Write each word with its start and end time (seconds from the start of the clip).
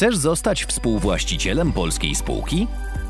Chcesz 0.00 0.16
zostać 0.16 0.64
współwłaścicielem 0.64 1.72
polskiej 1.72 2.14
spółki? 2.14 2.66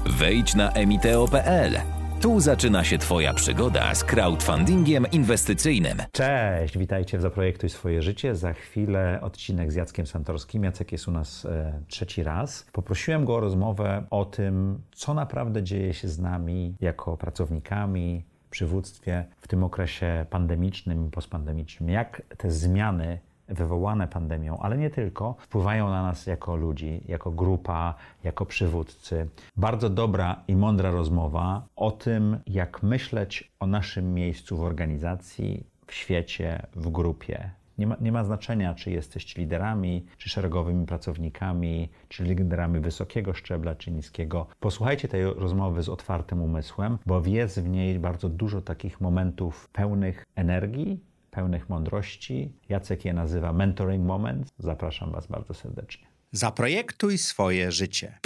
Wejdź 0.06 0.54
na 0.54 0.72
emiteo.pl. 0.72 1.72
Tu 2.20 2.40
zaczyna 2.40 2.84
się 2.84 2.98
Twoja 2.98 3.34
przygoda 3.34 3.94
z 3.94 4.04
crowdfundingiem 4.04 5.06
inwestycyjnym. 5.12 5.98
Cześć, 6.12 6.78
witajcie 6.78 7.18
w 7.18 7.20
Zaprojektuj 7.20 7.70
swoje 7.70 8.02
życie. 8.02 8.34
Za 8.34 8.52
chwilę 8.52 9.18
odcinek 9.22 9.72
z 9.72 9.74
Jackiem 9.74 10.06
Santorskim. 10.06 10.64
Jacek 10.64 10.92
jest 10.92 11.08
u 11.08 11.10
nas 11.10 11.44
e, 11.44 11.82
trzeci 11.88 12.22
raz. 12.22 12.66
Poprosiłem 12.72 13.24
go 13.24 13.34
o 13.34 13.40
rozmowę 13.40 14.04
o 14.10 14.24
tym, 14.24 14.82
co 14.92 15.14
naprawdę 15.14 15.62
dzieje 15.62 15.94
się 15.94 16.08
z 16.08 16.18
nami 16.18 16.74
jako 16.80 17.16
pracownikami, 17.16 18.24
przywództwie 18.50 19.24
w 19.40 19.48
tym 19.48 19.64
okresie 19.64 20.26
pandemicznym 20.30 21.06
i 21.06 21.10
postpandemicznym. 21.10 21.88
Jak 21.88 22.22
te 22.36 22.50
zmiany 22.50 23.18
wywołane 23.50 24.08
pandemią, 24.08 24.58
ale 24.58 24.78
nie 24.78 24.90
tylko, 24.90 25.36
wpływają 25.38 25.88
na 25.88 26.02
nas 26.02 26.26
jako 26.26 26.56
ludzi, 26.56 27.00
jako 27.08 27.30
grupa, 27.30 27.94
jako 28.24 28.46
przywódcy. 28.46 29.28
Bardzo 29.56 29.90
dobra 29.90 30.42
i 30.48 30.56
mądra 30.56 30.90
rozmowa 30.90 31.66
o 31.76 31.90
tym, 31.90 32.38
jak 32.46 32.82
myśleć 32.82 33.52
o 33.60 33.66
naszym 33.66 34.14
miejscu 34.14 34.56
w 34.56 34.62
organizacji, 34.62 35.66
w 35.86 35.94
świecie, 35.94 36.66
w 36.76 36.90
grupie. 36.90 37.50
Nie 37.78 37.86
ma, 37.86 37.96
nie 38.00 38.12
ma 38.12 38.24
znaczenia, 38.24 38.74
czy 38.74 38.90
jesteście 38.90 39.40
liderami, 39.40 40.06
czy 40.18 40.28
szeregowymi 40.28 40.86
pracownikami, 40.86 41.88
czy 42.08 42.24
liderami 42.24 42.80
wysokiego 42.80 43.34
szczebla, 43.34 43.74
czy 43.74 43.90
niskiego. 43.90 44.46
Posłuchajcie 44.60 45.08
tej 45.08 45.24
rozmowy 45.24 45.82
z 45.82 45.88
otwartym 45.88 46.42
umysłem, 46.42 46.98
bo 47.06 47.22
jest 47.26 47.60
w 47.60 47.68
niej 47.68 47.98
bardzo 47.98 48.28
dużo 48.28 48.62
takich 48.62 49.00
momentów 49.00 49.68
pełnych 49.72 50.24
energii, 50.36 51.00
pełnych 51.30 51.68
mądrości. 51.68 52.52
Jacek 52.68 53.04
je 53.04 53.12
nazywa 53.12 53.52
Mentoring 53.52 54.06
Moments. 54.06 54.50
Zapraszam 54.58 55.12
Was 55.12 55.26
bardzo 55.26 55.54
serdecznie. 55.54 56.06
Zaprojektuj 56.32 57.18
swoje 57.18 57.72
życie. 57.72 58.18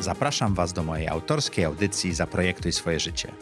Zapraszam 0.00 0.54
Was 0.54 0.72
do 0.72 0.82
mojej 0.82 1.08
autorskiej 1.08 1.64
audycji 1.64 2.14
Zaprojektuj 2.14 2.72
swoje 2.72 3.00
życie. 3.00 3.32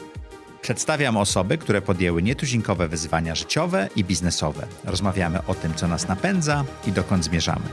Przedstawiam 0.62 1.16
osoby, 1.16 1.58
które 1.58 1.82
podjęły 1.82 2.22
nietuzinkowe 2.22 2.88
wyzwania 2.88 3.34
życiowe 3.34 3.88
i 3.96 4.04
biznesowe. 4.04 4.66
Rozmawiamy 4.84 5.46
o 5.46 5.54
tym, 5.54 5.74
co 5.74 5.88
nas 5.88 6.08
napędza 6.08 6.64
i 6.86 6.92
dokąd 6.92 7.24
zmierzamy. 7.24 7.66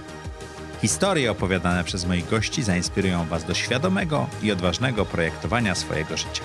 Historie 0.82 1.32
opowiadane 1.32 1.84
przez 1.84 2.06
moich 2.06 2.30
gości 2.30 2.64
zainspirują 2.64 3.26
Was 3.26 3.44
do 3.44 3.54
świadomego 3.54 4.28
i 4.44 4.52
odważnego 4.52 5.06
projektowania 5.06 5.76
swojego 5.76 6.18
życia. 6.18 6.44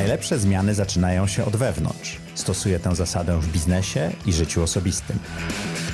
Najlepsze 0.00 0.38
zmiany 0.38 0.74
zaczynają 0.74 1.26
się 1.26 1.44
od 1.44 1.56
wewnątrz. 1.56 2.18
Stosuję 2.34 2.80
tę 2.80 2.96
zasadę 2.96 3.40
w 3.40 3.52
biznesie 3.52 4.10
i 4.26 4.32
życiu 4.32 4.62
osobistym. 4.62 5.18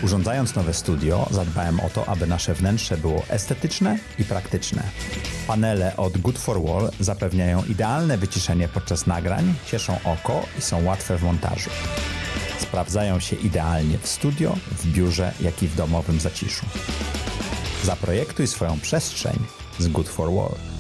Urządzając 0.03 0.55
nowe 0.55 0.75
studio, 0.75 1.29
zadbałem 1.31 1.81
o 1.81 1.89
to, 1.89 2.09
aby 2.09 2.27
nasze 2.27 2.55
wnętrze 2.55 2.97
było 2.97 3.23
estetyczne 3.29 3.99
i 4.19 4.25
praktyczne. 4.25 4.83
Panele 5.47 5.97
od 5.97 6.19
Good 6.19 6.39
for 6.39 6.62
Wall 6.62 6.91
zapewniają 7.01 7.65
idealne 7.65 8.19
wyciszenie 8.19 8.69
podczas 8.69 9.07
nagrań, 9.07 9.55
cieszą 9.67 9.99
oko 10.05 10.47
i 10.59 10.62
są 10.62 10.84
łatwe 10.84 11.19
w 11.19 11.23
montażu. 11.23 11.71
Sprawdzają 12.59 13.21
się 13.21 13.37
idealnie 13.37 13.99
w 13.99 14.09
studio, 14.09 14.57
w 14.71 14.87
biurze, 14.93 15.33
jak 15.41 15.62
i 15.62 15.69
w 15.69 15.77
domowym 15.77 16.21
zaciszu. 16.21 16.67
Zaprojektuj 17.84 18.47
swoją 18.47 18.81
przestrzeń 18.81 19.37
z 19.79 19.89
Good 19.89 20.09
for 20.09 20.33
Wall. 20.33 20.76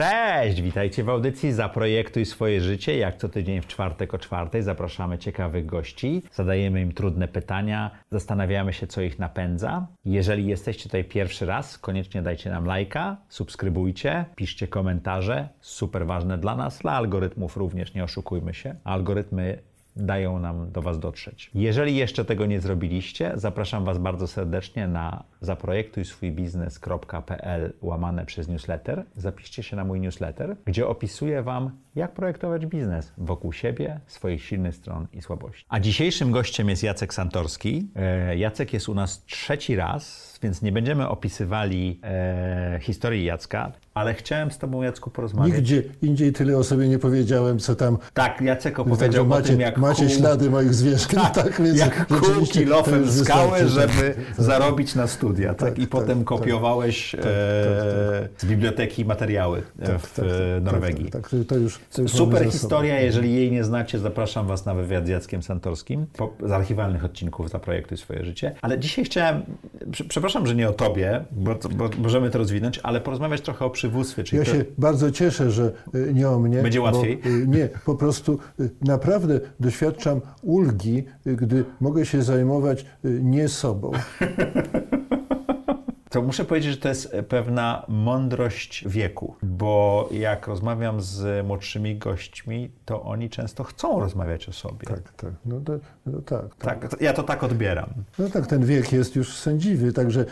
Cześć, 0.00 0.62
witajcie 0.62 1.04
w 1.04 1.08
audycji 1.08 1.52
Zaprojektuj 1.52 2.26
swoje 2.26 2.60
życie. 2.60 2.96
Jak 2.96 3.16
co 3.16 3.28
tydzień 3.28 3.60
w 3.60 3.66
czwartek 3.66 4.14
o 4.14 4.18
czwartej 4.18 4.62
zapraszamy 4.62 5.18
ciekawych 5.18 5.66
gości, 5.66 6.22
zadajemy 6.32 6.80
im 6.80 6.92
trudne 6.92 7.28
pytania, 7.28 7.90
zastanawiamy 8.10 8.72
się, 8.72 8.86
co 8.86 9.02
ich 9.02 9.18
napędza. 9.18 9.86
Jeżeli 10.04 10.46
jesteście 10.46 10.82
tutaj 10.82 11.04
pierwszy 11.04 11.46
raz, 11.46 11.78
koniecznie 11.78 12.22
dajcie 12.22 12.50
nam 12.50 12.64
lajka, 12.64 13.16
subskrybujcie, 13.28 14.24
piszcie 14.36 14.68
komentarze, 14.68 15.48
super 15.60 16.06
ważne 16.06 16.38
dla 16.38 16.56
nas, 16.56 16.78
dla 16.78 16.92
algorytmów 16.92 17.56
również, 17.56 17.94
nie 17.94 18.04
oszukujmy 18.04 18.54
się. 18.54 18.74
Algorytmy 18.84 19.58
dają 20.00 20.38
nam 20.38 20.72
do 20.72 20.82
Was 20.82 20.98
dotrzeć. 20.98 21.50
Jeżeli 21.54 21.96
jeszcze 21.96 22.24
tego 22.24 22.46
nie 22.46 22.60
zrobiliście, 22.60 23.32
zapraszam 23.34 23.84
Was 23.84 23.98
bardzo 23.98 24.26
serdecznie 24.26 24.88
na 24.88 25.24
zaprojektuj 25.40 26.04
swój 26.04 26.32
biznes.pl 26.32 27.72
łamane 27.82 28.26
przez 28.26 28.48
newsletter. 28.48 29.04
Zapiszcie 29.16 29.62
się 29.62 29.76
na 29.76 29.84
mój 29.84 30.00
newsletter, 30.00 30.56
gdzie 30.64 30.86
opisuję 30.86 31.42
Wam, 31.42 31.70
jak 31.94 32.12
projektować 32.12 32.66
biznes 32.66 33.12
wokół 33.18 33.52
siebie, 33.52 34.00
swoich 34.06 34.44
silnych 34.44 34.74
stron 34.74 35.06
i 35.12 35.22
słabości. 35.22 35.66
A 35.68 35.80
dzisiejszym 35.80 36.30
gościem 36.30 36.68
jest 36.68 36.82
Jacek 36.82 37.14
Santorski. 37.14 37.88
E, 37.96 38.36
Jacek 38.36 38.72
jest 38.72 38.88
u 38.88 38.94
nas 38.94 39.24
trzeci 39.24 39.76
raz, 39.76 40.29
więc 40.42 40.62
nie 40.62 40.72
będziemy 40.72 41.08
opisywali 41.08 42.00
e, 42.04 42.78
historii 42.82 43.24
Jacka, 43.24 43.72
ale 43.94 44.14
chciałem 44.14 44.50
z 44.50 44.58
Tobą, 44.58 44.82
Jacku, 44.82 45.10
porozmawiać. 45.10 45.56
Nigdzie 45.56 45.82
indziej 46.02 46.32
tyle 46.32 46.56
o 46.56 46.64
sobie 46.64 46.88
nie 46.88 46.98
powiedziałem, 46.98 47.58
co 47.58 47.76
tam. 47.76 47.98
Tak, 48.14 48.40
Jacek 48.40 48.78
opowiedział 48.78 49.26
macie, 49.26 49.42
o 49.42 49.46
tym, 49.46 49.60
jak 49.60 49.78
Macie 49.78 50.06
kół... 50.06 50.14
ślady 50.14 50.50
moich 50.50 50.74
zwierząt, 50.74 51.14
tak, 51.14 51.34
tak 51.34 51.62
więc 51.62 51.78
jak 51.78 52.06
kół 52.06 52.46
kilofem 52.46 53.02
w 53.02 53.12
skałę, 53.12 53.58
tak. 53.58 53.68
żeby 53.68 54.14
tak, 54.14 54.44
zarobić 54.44 54.94
na 54.94 55.06
studia, 55.06 55.54
tak? 55.54 55.68
tak 55.68 55.78
I 55.78 55.80
tak, 55.80 55.90
potem 55.90 56.24
kopiowałeś 56.24 57.10
tak, 57.10 57.20
e, 57.20 57.24
z 58.38 58.44
biblioteki 58.44 59.04
materiały 59.04 59.62
e, 59.78 59.98
w 59.98 60.18
e, 60.18 60.60
Norwegii. 60.60 61.10
Tak, 61.10 61.30
to 61.48 61.56
już, 61.56 61.80
to 61.92 62.02
już 62.02 62.12
Super 62.12 62.50
historia, 62.50 63.00
jeżeli 63.00 63.34
jej 63.34 63.52
nie 63.52 63.64
znacie, 63.64 63.98
zapraszam 63.98 64.46
Was 64.46 64.66
na 64.66 64.74
wywiad 64.74 65.06
z 65.06 65.08
Jackiem 65.08 65.42
Santorskim 65.42 66.06
po, 66.16 66.34
z 66.46 66.50
archiwalnych 66.50 67.04
odcinków 67.04 67.50
Zaprojektuj 67.50 67.98
swoje 67.98 68.24
życie. 68.24 68.54
Ale 68.62 68.78
dzisiaj 68.78 69.04
chciałem, 69.04 69.42
przepraszam, 70.08 70.29
że 70.46 70.54
nie 70.54 70.68
o 70.68 70.72
Tobie, 70.72 71.24
bo, 71.30 71.54
bo 71.76 71.90
możemy 71.98 72.30
to 72.30 72.38
rozwinąć, 72.38 72.80
ale 72.82 73.00
porozmawiać 73.00 73.40
trochę 73.40 73.64
o 73.64 73.70
przywództwie. 73.70 74.22
ja 74.32 74.44
to... 74.44 74.50
się 74.50 74.64
bardzo 74.78 75.10
cieszę, 75.10 75.50
że 75.50 75.72
y, 75.94 76.14
nie 76.14 76.28
o 76.28 76.38
mnie. 76.38 76.62
Będzie 76.62 76.80
łatwiej? 76.80 77.16
Bo, 77.16 77.28
y, 77.28 77.48
nie, 77.48 77.68
po 77.84 77.94
prostu 77.94 78.38
y, 78.60 78.70
naprawdę 78.80 79.40
doświadczam 79.60 80.20
ulgi, 80.42 81.04
gdy 81.26 81.64
mogę 81.80 82.06
się 82.06 82.22
zajmować 82.22 82.86
nie 83.04 83.48
sobą. 83.48 83.90
to 86.10 86.22
muszę 86.22 86.44
powiedzieć, 86.44 86.70
że 86.70 86.76
to 86.76 86.88
jest 86.88 87.16
pewna 87.28 87.84
mądrość 87.88 88.84
wieku, 88.88 89.36
bo 89.60 90.08
jak 90.10 90.46
rozmawiam 90.46 91.00
z 91.00 91.46
młodszymi 91.46 91.96
gośćmi, 91.96 92.70
to 92.84 93.02
oni 93.02 93.30
często 93.30 93.64
chcą 93.64 94.00
rozmawiać 94.00 94.48
o 94.48 94.52
sobie. 94.52 94.86
Tak, 94.86 95.12
tak. 95.12 95.32
No, 95.44 95.60
to, 95.60 95.72
no 96.06 96.20
tak, 96.22 96.54
tak. 96.54 96.88
tak. 96.88 97.00
Ja 97.00 97.12
to 97.12 97.22
tak 97.22 97.42
odbieram. 97.42 97.88
No 98.18 98.28
tak, 98.28 98.46
ten 98.46 98.64
wiek 98.64 98.92
jest 98.92 99.16
już 99.16 99.36
sędziwy, 99.36 99.92
także 99.92 100.24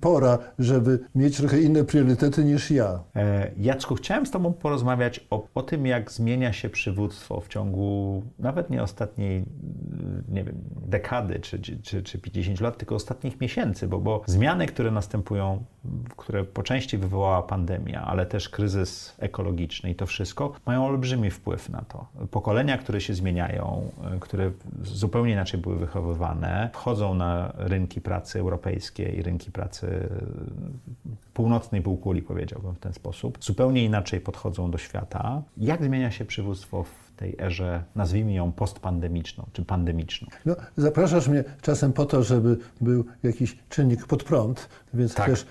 pora, 0.00 0.38
żeby 0.58 0.98
mieć 1.14 1.36
trochę 1.36 1.60
inne 1.60 1.84
priorytety 1.84 2.44
niż 2.44 2.70
ja. 2.70 3.00
E, 3.16 3.50
Jacku, 3.56 3.94
chciałem 3.94 4.26
z 4.26 4.30
Tobą 4.30 4.52
porozmawiać 4.52 5.26
o, 5.30 5.48
o 5.54 5.62
tym, 5.62 5.86
jak 5.86 6.12
zmienia 6.12 6.52
się 6.52 6.68
przywództwo 6.70 7.40
w 7.40 7.48
ciągu 7.48 8.22
nawet 8.38 8.70
nie 8.70 8.82
ostatniej 8.82 9.44
nie 10.28 10.44
wiem, 10.44 10.56
dekady 10.86 11.40
czy, 11.40 11.58
czy, 11.82 12.02
czy 12.02 12.18
50 12.18 12.60
lat, 12.60 12.78
tylko 12.78 12.94
ostatnich 12.94 13.40
miesięcy, 13.40 13.88
bo, 13.88 13.98
bo 13.98 14.22
zmiany, 14.26 14.66
które 14.66 14.90
następują, 14.90 15.64
które 16.16 16.44
po 16.44 16.62
części 16.62 16.98
wywołała 16.98 17.42
pandemia, 17.42 18.02
ale 18.02 18.26
też 18.32 18.48
kryzys 18.48 19.14
ekologiczny 19.18 19.90
i 19.90 19.94
to 19.94 20.06
wszystko, 20.06 20.52
mają 20.66 20.86
olbrzymi 20.86 21.30
wpływ 21.30 21.68
na 21.68 21.82
to. 21.82 22.06
Pokolenia, 22.30 22.78
które 22.78 23.00
się 23.00 23.14
zmieniają, 23.14 23.90
które 24.20 24.50
zupełnie 24.82 25.32
inaczej 25.32 25.60
były 25.60 25.76
wychowywane, 25.76 26.70
wchodzą 26.72 27.14
na 27.14 27.52
rynki 27.56 28.00
pracy 28.00 28.40
europejskie 28.40 29.08
i 29.08 29.22
rynki 29.22 29.50
pracy 29.50 30.08
północnej 31.34 31.82
półkuli, 31.82 32.22
powiedziałbym 32.22 32.74
w 32.74 32.78
ten 32.78 32.92
sposób, 32.92 33.38
zupełnie 33.40 33.84
inaczej 33.84 34.20
podchodzą 34.20 34.70
do 34.70 34.78
świata. 34.78 35.42
Jak 35.56 35.84
zmienia 35.84 36.10
się 36.10 36.24
przywództwo 36.24 36.82
w 36.82 37.12
tej 37.16 37.36
erze, 37.40 37.82
nazwijmy 37.94 38.32
ją 38.32 38.52
postpandemiczną 38.52 39.46
czy 39.52 39.64
pandemiczną. 39.64 40.28
No, 40.46 40.56
zapraszasz 40.76 41.28
mnie 41.28 41.44
czasem 41.60 41.92
po 41.92 42.06
to, 42.06 42.22
żeby 42.22 42.58
był 42.80 43.04
jakiś 43.22 43.58
czynnik 43.68 44.06
pod 44.06 44.24
prąd, 44.24 44.68
więc 44.94 45.14
tak. 45.14 45.26
też 45.26 45.46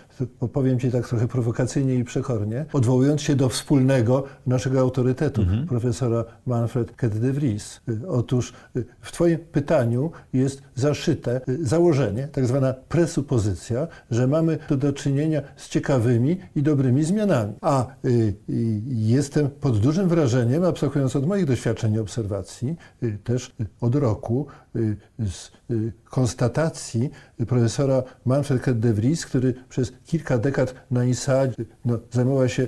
powiem 0.53 0.79
Ci 0.79 0.91
tak 0.91 1.07
trochę 1.07 1.27
prowokacyjnie 1.27 1.95
i 1.95 2.03
przekornie, 2.03 2.65
odwołując 2.73 3.21
się 3.21 3.35
do 3.35 3.49
wspólnego 3.49 4.23
naszego 4.47 4.79
autorytetu, 4.79 5.41
mhm. 5.41 5.67
profesora 5.67 6.25
Manfred 6.45 6.95
Ket 6.95 7.19
de 7.19 7.33
Vries. 7.33 7.81
Otóż 8.07 8.53
y, 8.75 8.85
w 9.01 9.11
Twoim 9.11 9.37
pytaniu 9.51 10.11
jest 10.33 10.61
zaszyte 10.75 11.41
y, 11.49 11.65
założenie, 11.65 12.27
tak 12.27 12.45
zwana 12.45 12.73
presupozycja, 12.73 13.87
że 14.11 14.27
mamy 14.27 14.57
tu 14.67 14.77
do 14.77 14.93
czynienia 14.93 15.41
z 15.55 15.69
ciekawymi 15.69 16.37
i 16.55 16.63
dobrymi 16.63 17.03
zmianami. 17.03 17.53
A 17.61 17.87
y, 18.05 18.09
y, 18.09 18.33
jestem 18.87 19.49
pod 19.49 19.79
dużym 19.79 20.07
wrażeniem, 20.07 20.63
abstrahując 20.63 21.15
od 21.15 21.27
moich 21.27 21.45
doświadczeń 21.45 21.93
i 21.93 21.99
obserwacji, 21.99 22.75
y, 23.03 23.17
też 23.23 23.51
od 23.81 23.95
roku, 23.95 24.47
z 25.19 25.51
konstatacji 26.05 27.09
profesora 27.47 28.03
Manfred 28.25 28.79
de 28.79 28.93
Vries, 28.93 29.25
który 29.25 29.53
przez 29.69 29.91
kilka 30.05 30.37
dekad 30.37 30.75
na 30.91 31.05
ISA 31.05 31.41
no, 31.85 31.99
zajmowała 32.11 32.47
się 32.47 32.67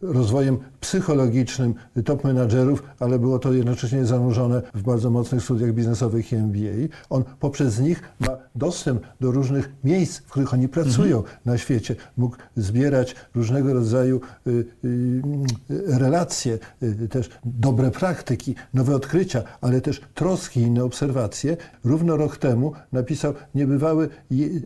rozwojem 0.00 0.58
psychologicznym 0.80 1.74
top 2.04 2.24
menadżerów, 2.24 2.82
ale 2.98 3.18
było 3.18 3.38
to 3.38 3.52
jednocześnie 3.52 4.04
zanurzone 4.04 4.62
w 4.74 4.82
bardzo 4.82 5.10
mocnych 5.10 5.42
studiach 5.42 5.72
biznesowych 5.72 6.32
i 6.32 6.36
MBA. 6.36 6.96
On 7.10 7.24
poprzez 7.40 7.80
nich 7.80 8.02
ma 8.20 8.36
dostęp 8.54 9.02
do 9.20 9.30
różnych 9.30 9.72
miejsc, 9.84 10.18
w 10.18 10.30
których 10.30 10.54
oni 10.54 10.68
pracują 10.68 11.18
mhm. 11.18 11.36
na 11.44 11.58
świecie. 11.58 11.96
Mógł 12.16 12.36
zbierać 12.56 13.14
różnego 13.34 13.74
rodzaju 13.74 14.20
y, 14.46 14.64
y, 14.84 15.22
relacje, 15.98 16.58
y, 16.82 17.08
też 17.08 17.30
dobre 17.44 17.90
praktyki, 17.90 18.54
nowe 18.74 18.96
odkrycia, 18.96 19.42
ale 19.60 19.80
też 19.80 20.00
troski 20.14 20.60
i 20.60 20.62
inne 20.62 20.84
obserwacje. 20.84 21.27
Równo 21.84 22.16
rok 22.16 22.36
temu 22.36 22.72
napisał 22.92 23.34
niebywały 23.54 24.08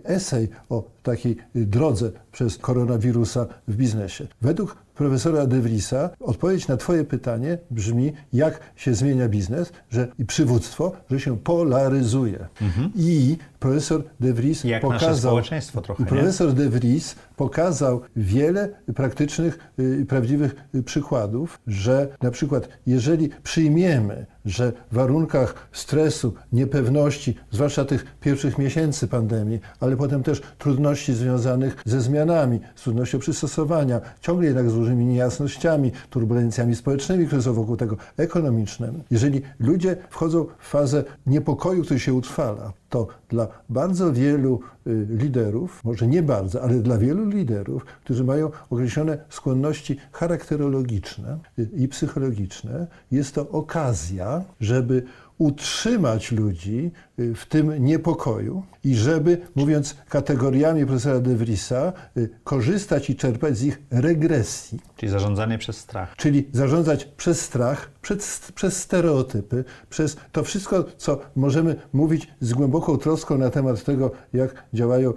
esej 0.05 0.49
o 0.69 0.85
takiej 1.03 1.37
drodze 1.55 2.13
przez 2.33 2.59
koronawirusa 2.59 3.47
w 3.69 3.77
biznesie. 3.77 4.27
Według 4.43 4.77
profesora 4.95 5.47
De 5.47 5.61
Vriesa 5.61 6.11
odpowiedź 6.21 6.69
na 6.69 6.77
Twoje 6.77 7.05
pytanie 7.05 7.59
brzmi, 7.71 8.13
jak 8.33 8.61
się 8.77 8.95
zmienia 8.95 9.29
biznes 9.29 9.73
że, 9.91 10.09
i 10.19 10.25
przywództwo, 10.25 10.93
że 11.11 11.21
się 11.21 11.39
polaryzuje. 11.39 12.47
Mhm. 12.61 12.91
I 12.97 13.37
profesor 13.63 14.05
De 14.21 14.33
Vries 14.33 14.65
jak 14.65 14.83
pokazał, 14.83 15.43
trochę, 15.83 16.05
profesor 16.05 16.49
nie? 16.49 16.55
De 16.55 16.69
Vries 16.69 17.17
pokazał 17.37 18.01
wiele 18.17 18.69
praktycznych 18.95 19.73
i 20.03 20.05
prawdziwych 20.05 20.55
y, 20.75 20.83
przykładów, 20.83 21.61
że 21.67 22.09
na 22.23 22.31
przykład 22.31 22.69
jeżeli 22.87 23.31
przyjmiemy, 23.43 24.27
że 24.45 24.73
w 24.91 24.95
warunkach 24.95 25.69
stresu, 25.73 26.35
niepewności, 26.53 27.35
zwłaszcza 27.51 27.85
tych 27.85 28.19
pierwszych 28.21 28.59
miesięcy 28.59 29.09
pandemii, 29.09 29.61
ale 29.81 29.97
potem 29.97 30.23
też 30.23 30.43
trudności 30.59 31.15
związanych 31.15 31.77
ze 31.85 32.01
zmianami, 32.01 32.61
z 32.75 32.83
trudnością 32.83 33.19
przystosowania, 33.19 34.01
ciągle 34.21 34.47
jednak 34.47 34.71
z 34.71 34.75
różnymi 34.75 35.05
niejasnościami, 35.05 35.93
turbulencjami 36.11 36.77
społecznymi, 36.77 37.27
które 37.27 37.43
są 37.43 37.53
wokół 37.53 37.77
tego, 37.77 37.97
ekonomicznymi. 38.17 39.03
Jeżeli 39.11 39.43
ludzie 39.59 39.97
wchodzą 40.11 40.47
w 40.59 40.69
fazę 40.69 41.05
niepokoju, 41.27 41.85
który 41.85 42.01
się 42.01 42.15
utrwala, 42.15 42.73
to 42.89 43.07
dla 43.29 43.49
bardzo 43.69 44.13
wielu 44.13 44.61
y, 44.87 45.07
liderów, 45.11 45.85
może 45.85 46.07
nie 46.07 46.23
bardzo, 46.23 46.63
ale 46.63 46.75
dla 46.75 46.99
wielu 46.99 47.29
liderów, 47.29 47.85
którzy 47.85 48.25
mają 48.25 48.51
określone 48.71 49.19
skłonności 49.29 49.97
charakterologiczne 50.13 51.39
y, 51.59 51.69
i 51.77 51.89
psychologiczne, 51.89 52.87
jest 53.11 53.35
to 53.35 53.49
okazja, 53.49 54.43
żeby 54.61 55.03
utrzymać 55.39 56.33
ludzi 56.33 56.91
w 57.19 57.47
tym 57.47 57.85
niepokoju 57.85 58.63
i 58.85 58.95
żeby, 58.95 59.39
mówiąc 59.55 59.97
kategoriami 60.09 60.87
profesora 60.87 61.21
De 61.21 61.37
Vriesa, 61.37 61.93
y, 62.17 62.29
korzystać 62.45 63.11
i 63.11 63.17
czerpać 63.17 63.59
z 63.59 63.63
ich 63.63 63.83
regresji. 63.91 64.81
Czyli 64.97 65.13
zarządzanie 65.13 65.59
przez 65.59 65.77
strach. 65.77 66.17
Czyli 66.17 66.49
zarządzać 66.53 67.05
przez 67.05 67.41
strach, 67.41 67.91
przez, 68.03 68.53
przez 68.55 68.77
stereotypy, 68.77 69.65
przez 69.91 70.17
to 70.33 70.45
wszystko, 70.45 70.85
co 70.97 71.21
możemy 71.37 71.77
mówić 71.93 72.29
z 72.41 72.53
głęboką 72.53 72.99
troską 72.99 73.39
na 73.39 73.51
temat 73.51 73.85
tego, 73.85 74.11
jak 74.33 74.65
działają 74.75 75.11
y, 75.11 75.15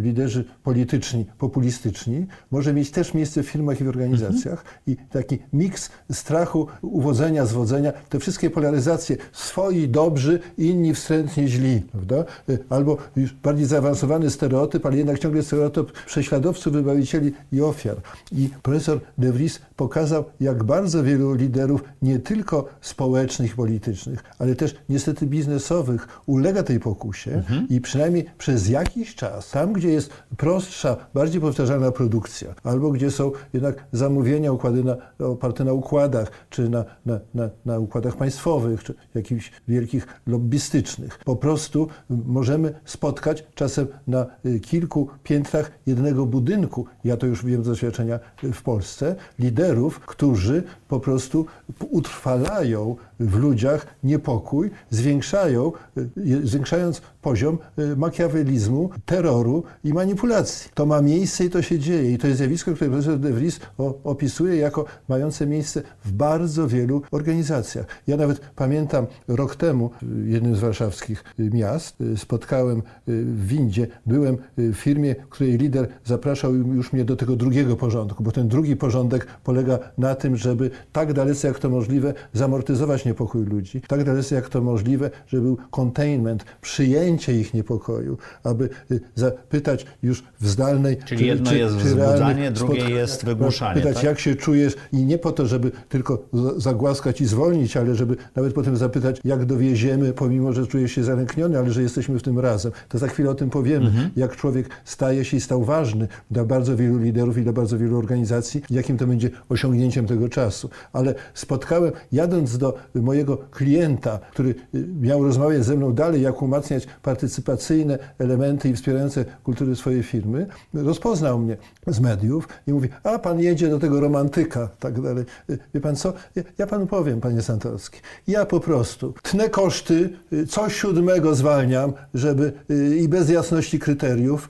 liderzy 0.00 0.44
polityczni, 0.62 1.26
populistyczni, 1.38 2.26
może 2.50 2.74
mieć 2.74 2.90
też 2.90 3.14
miejsce 3.14 3.42
w 3.42 3.46
firmach 3.46 3.80
i 3.80 3.84
w 3.84 3.88
organizacjach. 3.88 4.58
Mhm. 4.58 4.78
I 4.86 4.96
taki 4.96 5.38
miks 5.52 5.90
strachu, 6.12 6.66
uwodzenia, 6.82 7.46
zwodzenia, 7.46 7.92
te 7.92 8.18
wszystkie 8.18 8.50
polaryzacje, 8.50 9.16
swoi 9.32 9.88
dobrzy, 9.88 10.40
inni 10.58 10.94
wstrętnie 11.32 11.48
źli, 11.48 11.82
prawda? 11.92 12.24
Albo 12.70 12.96
już 13.16 13.32
bardziej 13.32 13.66
zaawansowany 13.66 14.30
stereotyp, 14.30 14.86
ale 14.86 14.96
jednak 14.96 15.18
ciągle 15.18 15.42
stereotyp 15.42 15.92
prześladowców, 15.92 16.72
wybawicieli 16.72 17.32
i 17.52 17.60
ofiar. 17.60 17.96
I 18.32 18.48
profesor 18.62 19.00
De 19.18 19.32
Vries 19.32 19.60
pokazał, 19.76 20.24
jak 20.40 20.64
bardzo 20.64 21.02
wielu 21.02 21.34
liderów, 21.34 21.84
nie 22.02 22.18
tylko 22.18 22.68
społecznych, 22.80 23.54
politycznych, 23.54 24.24
ale 24.38 24.54
też 24.54 24.74
niestety 24.88 25.26
biznesowych, 25.26 26.08
ulega 26.26 26.62
tej 26.62 26.80
pokusie 26.80 27.30
mhm. 27.32 27.68
i 27.68 27.80
przynajmniej 27.80 28.24
przez 28.38 28.68
jakiś 28.68 29.14
czas, 29.14 29.50
tam 29.50 29.72
gdzie 29.72 29.88
jest 29.88 30.10
prostsza, 30.36 30.96
bardziej 31.14 31.40
powtarzalna 31.40 31.92
produkcja, 31.92 32.54
albo 32.64 32.90
gdzie 32.90 33.10
są 33.10 33.32
jednak 33.52 33.84
zamówienia 33.92 34.52
układy 34.52 34.84
na, 34.84 34.96
oparte 35.26 35.64
na 35.64 35.72
układach, 35.72 36.30
czy 36.50 36.68
na, 36.68 36.84
na, 37.06 37.20
na, 37.34 37.50
na 37.64 37.78
układach 37.78 38.16
państwowych, 38.16 38.84
czy 38.84 38.94
jakichś 39.14 39.52
wielkich 39.68 40.06
lobbystycznych. 40.26 41.18
Po 41.24 41.36
prostu 41.36 41.88
możemy 42.08 42.74
spotkać 42.84 43.44
czasem 43.54 43.86
na 44.06 44.26
y, 44.46 44.60
kilku 44.60 45.08
piętrach 45.22 45.70
jednego 45.86 46.26
budynku, 46.26 46.86
ja 47.04 47.16
to 47.16 47.26
już 47.26 47.44
wiem 47.44 47.64
z 47.64 47.66
doświadczenia 47.66 48.20
w 48.52 48.62
Polsce, 48.62 49.16
liderów, 49.38 50.00
którzy 50.00 50.62
po 50.92 51.00
prostu 51.00 51.46
utrwalają 51.90 52.96
w 53.20 53.36
ludziach 53.36 53.86
niepokój, 54.04 54.70
zwiększają, 54.90 55.72
y, 55.98 56.46
zwiększając 56.46 57.02
poziom 57.22 57.58
y, 57.78 57.96
makiawelizmu, 57.96 58.90
terroru 59.06 59.64
i 59.84 59.92
manipulacji. 59.92 60.70
To 60.74 60.86
ma 60.86 61.02
miejsce 61.02 61.44
i 61.44 61.50
to 61.50 61.62
się 61.62 61.78
dzieje. 61.78 62.12
I 62.12 62.18
to 62.18 62.26
jest 62.26 62.38
zjawisko, 62.38 62.72
które 62.74 62.90
profesor 62.90 63.18
De 63.18 63.32
Vries 63.32 63.60
opisuje 64.04 64.56
jako 64.56 64.84
mające 65.08 65.46
miejsce 65.46 65.82
w 66.04 66.12
bardzo 66.12 66.68
wielu 66.68 67.02
organizacjach. 67.10 67.86
Ja 68.06 68.16
nawet 68.16 68.40
pamiętam 68.56 69.06
rok 69.28 69.56
temu 69.56 69.90
w 70.02 70.28
jednym 70.28 70.56
z 70.56 70.60
warszawskich 70.60 71.24
miast 71.38 71.96
spotkałem 72.16 72.82
w 73.06 73.46
windzie, 73.46 73.86
byłem 74.06 74.36
w 74.56 74.74
firmie, 74.74 75.14
której 75.14 75.58
lider 75.58 75.88
zapraszał 76.04 76.54
już 76.54 76.92
mnie 76.92 77.04
do 77.04 77.16
tego 77.16 77.36
drugiego 77.36 77.76
porządku, 77.76 78.22
bo 78.22 78.32
ten 78.32 78.48
drugi 78.48 78.76
porządek 78.76 79.26
polega 79.44 79.78
na 79.98 80.14
tym, 80.14 80.36
żeby 80.36 80.70
tak 80.92 81.12
dalece 81.12 81.48
jak 81.48 81.58
to 81.58 81.70
możliwe 81.70 82.14
zamortyzować 82.32 83.04
niepokój 83.04 83.44
ludzi, 83.44 83.80
tak 83.88 84.04
dalece 84.04 84.34
jak 84.34 84.48
to 84.48 84.60
możliwe, 84.60 85.10
żeby 85.26 85.42
był 85.42 85.58
containment, 85.70 86.44
przyjęcie 86.60 87.40
ich 87.40 87.54
niepokoju, 87.54 88.18
aby 88.44 88.68
y, 88.90 89.00
zapytać 89.14 89.86
już 90.02 90.24
w 90.40 90.48
zdalnej... 90.48 90.96
Czyli 91.04 91.20
czy, 91.20 91.26
jedno 91.26 91.50
czy, 91.50 91.58
jest 91.58 91.76
czy 91.76 91.84
wzbudzanie, 91.84 92.50
drugie 92.50 92.90
jest 92.90 93.24
wygłuszanie. 93.24 93.80
Pytać, 93.80 93.94
tak? 93.94 94.04
jak 94.04 94.18
się 94.18 94.34
czujesz 94.34 94.74
i 94.92 95.04
nie 95.04 95.18
po 95.18 95.32
to, 95.32 95.46
żeby 95.46 95.70
tylko 95.88 96.28
zagłaskać 96.56 97.20
i 97.20 97.26
zwolnić, 97.26 97.76
ale 97.76 97.94
żeby 97.94 98.16
nawet 98.36 98.52
potem 98.52 98.76
zapytać, 98.76 99.20
jak 99.24 99.44
dowieziemy, 99.44 100.12
pomimo, 100.12 100.52
że 100.52 100.66
czujesz 100.66 100.92
się 100.92 101.04
zalękniony, 101.04 101.58
ale 101.58 101.70
że 101.70 101.82
jesteśmy 101.82 102.18
w 102.18 102.22
tym 102.22 102.38
razem. 102.38 102.72
To 102.88 102.98
za 102.98 103.08
chwilę 103.08 103.30
o 103.30 103.34
tym 103.34 103.50
powiemy, 103.50 103.86
mhm. 103.86 104.10
jak 104.16 104.36
człowiek 104.36 104.68
staje 104.84 105.24
się 105.24 105.36
i 105.36 105.40
stał 105.40 105.64
ważny 105.64 106.08
dla 106.30 106.44
bardzo 106.44 106.76
wielu 106.76 106.98
liderów 106.98 107.38
i 107.38 107.42
dla 107.42 107.52
bardzo 107.52 107.78
wielu 107.78 107.98
organizacji, 107.98 108.62
jakim 108.70 108.98
to 108.98 109.06
będzie 109.06 109.30
osiągnięciem 109.48 110.06
tego 110.06 110.28
czasu. 110.28 110.70
Ale 110.92 111.14
spotkałem, 111.34 111.92
jadąc 112.12 112.58
do 112.58 112.74
mojego 112.94 113.36
klienta, 113.36 114.18
który 114.32 114.54
y, 114.74 114.86
miał 115.00 115.24
rozmawiać 115.24 115.64
ze 115.64 115.76
mną 115.76 115.94
dalej, 115.94 116.22
jak 116.22 116.42
umacniać 116.42 116.86
partycypacyjne 117.02 117.98
elementy 118.18 118.68
i 118.68 118.74
wspierające 118.74 119.24
kultury 119.44 119.76
swojej 119.76 120.02
firmy, 120.02 120.46
rozpoznał 120.74 121.38
mnie 121.38 121.56
z 121.86 122.00
mediów 122.00 122.48
i 122.66 122.72
mówi, 122.72 122.88
a 123.04 123.18
pan 123.18 123.40
jedzie 123.40 123.68
do 123.68 123.78
tego 123.78 124.00
romantyka, 124.00 124.68
tak 124.78 125.00
dalej. 125.00 125.24
Y, 125.50 125.58
wie 125.74 125.80
pan 125.80 125.96
co? 125.96 126.12
Ja, 126.34 126.42
ja 126.58 126.66
panu 126.66 126.86
powiem, 126.86 127.20
panie 127.20 127.42
Santorski, 127.42 128.00
ja 128.26 128.46
po 128.46 128.60
prostu 128.60 129.14
tnę 129.22 129.48
koszty, 129.48 130.10
y, 130.32 130.46
co 130.46 130.68
siódmego 130.68 131.34
zwalniam, 131.34 131.92
żeby 132.14 132.52
i 133.00 133.08
bez 133.08 133.30
jasności 133.30 133.78
kryteriów 133.78 134.48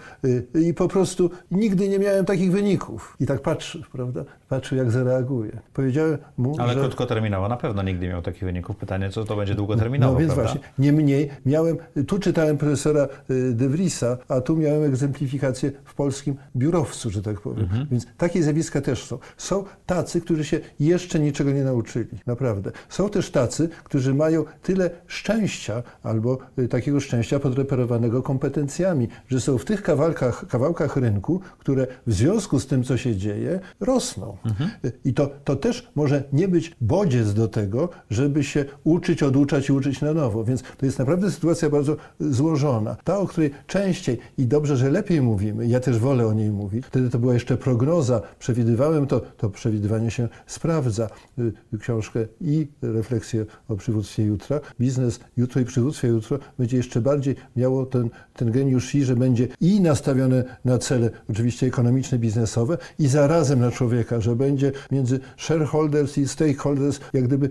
i 0.54 0.74
po 0.74 0.88
prostu 0.88 1.30
nigdy 1.50 1.88
nie 1.88 1.98
miałem 1.98 2.24
takich 2.24 2.52
wyników. 2.52 3.16
I 3.20 3.26
tak 3.26 3.42
patrzy, 3.42 3.82
prawda? 3.92 4.24
Patrzy, 4.52 4.76
jak 4.76 4.90
zareaguje. 4.90 5.60
Powiedziałem 5.72 6.18
mu, 6.36 6.56
Ale 6.58 6.74
że... 6.74 6.80
krótkoterminowo 6.80 7.48
na 7.48 7.56
pewno 7.56 7.82
nigdy 7.82 8.08
miał 8.08 8.22
takich 8.22 8.44
wyników. 8.44 8.76
Pytanie, 8.76 9.10
co 9.10 9.24
to 9.24 9.36
będzie 9.36 9.54
długoterminowo, 9.54 10.12
No 10.12 10.18
więc 10.18 10.34
prawda? 10.34 10.52
właśnie, 10.52 10.68
niemniej 10.78 11.30
miałem, 11.46 11.76
tu 12.06 12.18
czytałem 12.18 12.58
profesora 12.58 13.08
y, 13.30 13.52
De 13.54 13.68
Vriesa, 13.68 14.18
a 14.28 14.40
tu 14.40 14.56
miałem 14.56 14.82
egzemplifikację 14.84 15.72
w 15.84 15.94
polskim 15.94 16.36
biurowcu, 16.56 17.10
że 17.10 17.22
tak 17.22 17.40
powiem. 17.40 17.64
Mhm. 17.64 17.86
Więc 17.90 18.06
takie 18.16 18.42
zjawiska 18.42 18.80
też 18.80 19.04
są. 19.04 19.18
Są 19.36 19.64
tacy, 19.86 20.20
którzy 20.20 20.44
się 20.44 20.60
jeszcze 20.80 21.20
niczego 21.20 21.50
nie 21.52 21.64
nauczyli, 21.64 22.18
naprawdę. 22.26 22.70
Są 22.88 23.08
też 23.08 23.30
tacy, 23.30 23.68
którzy 23.84 24.14
mają 24.14 24.44
tyle 24.62 24.90
szczęścia, 25.06 25.82
albo 26.02 26.38
y, 26.58 26.68
takiego 26.68 27.00
szczęścia 27.00 27.38
podreperowanego 27.38 28.22
kompetencjami, 28.22 29.08
że 29.28 29.40
są 29.40 29.58
w 29.58 29.64
tych 29.64 29.82
kawałkach, 29.82 30.46
kawałkach 30.46 30.96
rynku, 30.96 31.40
które 31.58 31.86
w 32.06 32.12
związku 32.12 32.60
z 32.60 32.66
tym, 32.66 32.84
co 32.84 32.96
się 32.96 33.16
dzieje, 33.16 33.60
rosną. 33.80 34.36
Mhm. 34.44 34.70
I 35.04 35.14
to, 35.14 35.30
to 35.44 35.56
też 35.56 35.88
może 35.94 36.24
nie 36.32 36.48
być 36.48 36.76
bodziec 36.80 37.34
do 37.34 37.48
tego, 37.48 37.88
żeby 38.10 38.44
się 38.44 38.64
uczyć, 38.84 39.22
oduczać 39.22 39.68
i 39.68 39.72
uczyć 39.72 40.00
na 40.00 40.12
nowo. 40.12 40.44
Więc 40.44 40.62
to 40.78 40.86
jest 40.86 40.98
naprawdę 40.98 41.30
sytuacja 41.30 41.70
bardzo 41.70 41.96
złożona. 42.20 42.96
Ta, 43.04 43.18
o 43.18 43.26
której 43.26 43.50
częściej 43.66 44.18
i 44.38 44.46
dobrze, 44.46 44.76
że 44.76 44.90
lepiej 44.90 45.22
mówimy, 45.22 45.66
ja 45.66 45.80
też 45.80 45.98
wolę 45.98 46.26
o 46.26 46.32
niej 46.32 46.50
mówić. 46.50 46.86
Wtedy 46.86 47.10
to 47.10 47.18
była 47.18 47.34
jeszcze 47.34 47.56
prognoza, 47.56 48.22
przewidywałem 48.38 49.06
to, 49.06 49.20
to 49.20 49.50
przewidywanie 49.50 50.10
się 50.10 50.28
sprawdza. 50.46 51.08
Y, 51.38 51.78
książkę 51.78 52.26
i 52.40 52.66
refleksję 52.82 53.46
o 53.68 53.76
przywództwie 53.76 54.22
jutra. 54.22 54.60
Biznes 54.80 55.20
jutro 55.36 55.60
i 55.60 55.64
przywództwie 55.64 56.08
jutro 56.08 56.38
będzie 56.58 56.76
jeszcze 56.76 57.00
bardziej 57.00 57.34
miało 57.56 57.86
ten, 57.86 58.10
ten 58.34 58.50
geniusz 58.50 58.94
i, 58.94 59.04
że 59.04 59.16
będzie 59.16 59.48
i 59.60 59.80
nastawione 59.80 60.44
na 60.64 60.78
cele 60.78 61.10
oczywiście 61.30 61.66
ekonomiczne, 61.66 62.18
biznesowe 62.18 62.78
i 62.98 63.08
zarazem 63.08 63.60
na 63.60 63.70
człowieka, 63.70 64.20
że 64.20 64.31
będzie 64.36 64.72
między 64.90 65.20
shareholders 65.36 66.18
i 66.18 66.28
stakeholders, 66.28 67.00
jak 67.12 67.24
gdyby 67.24 67.48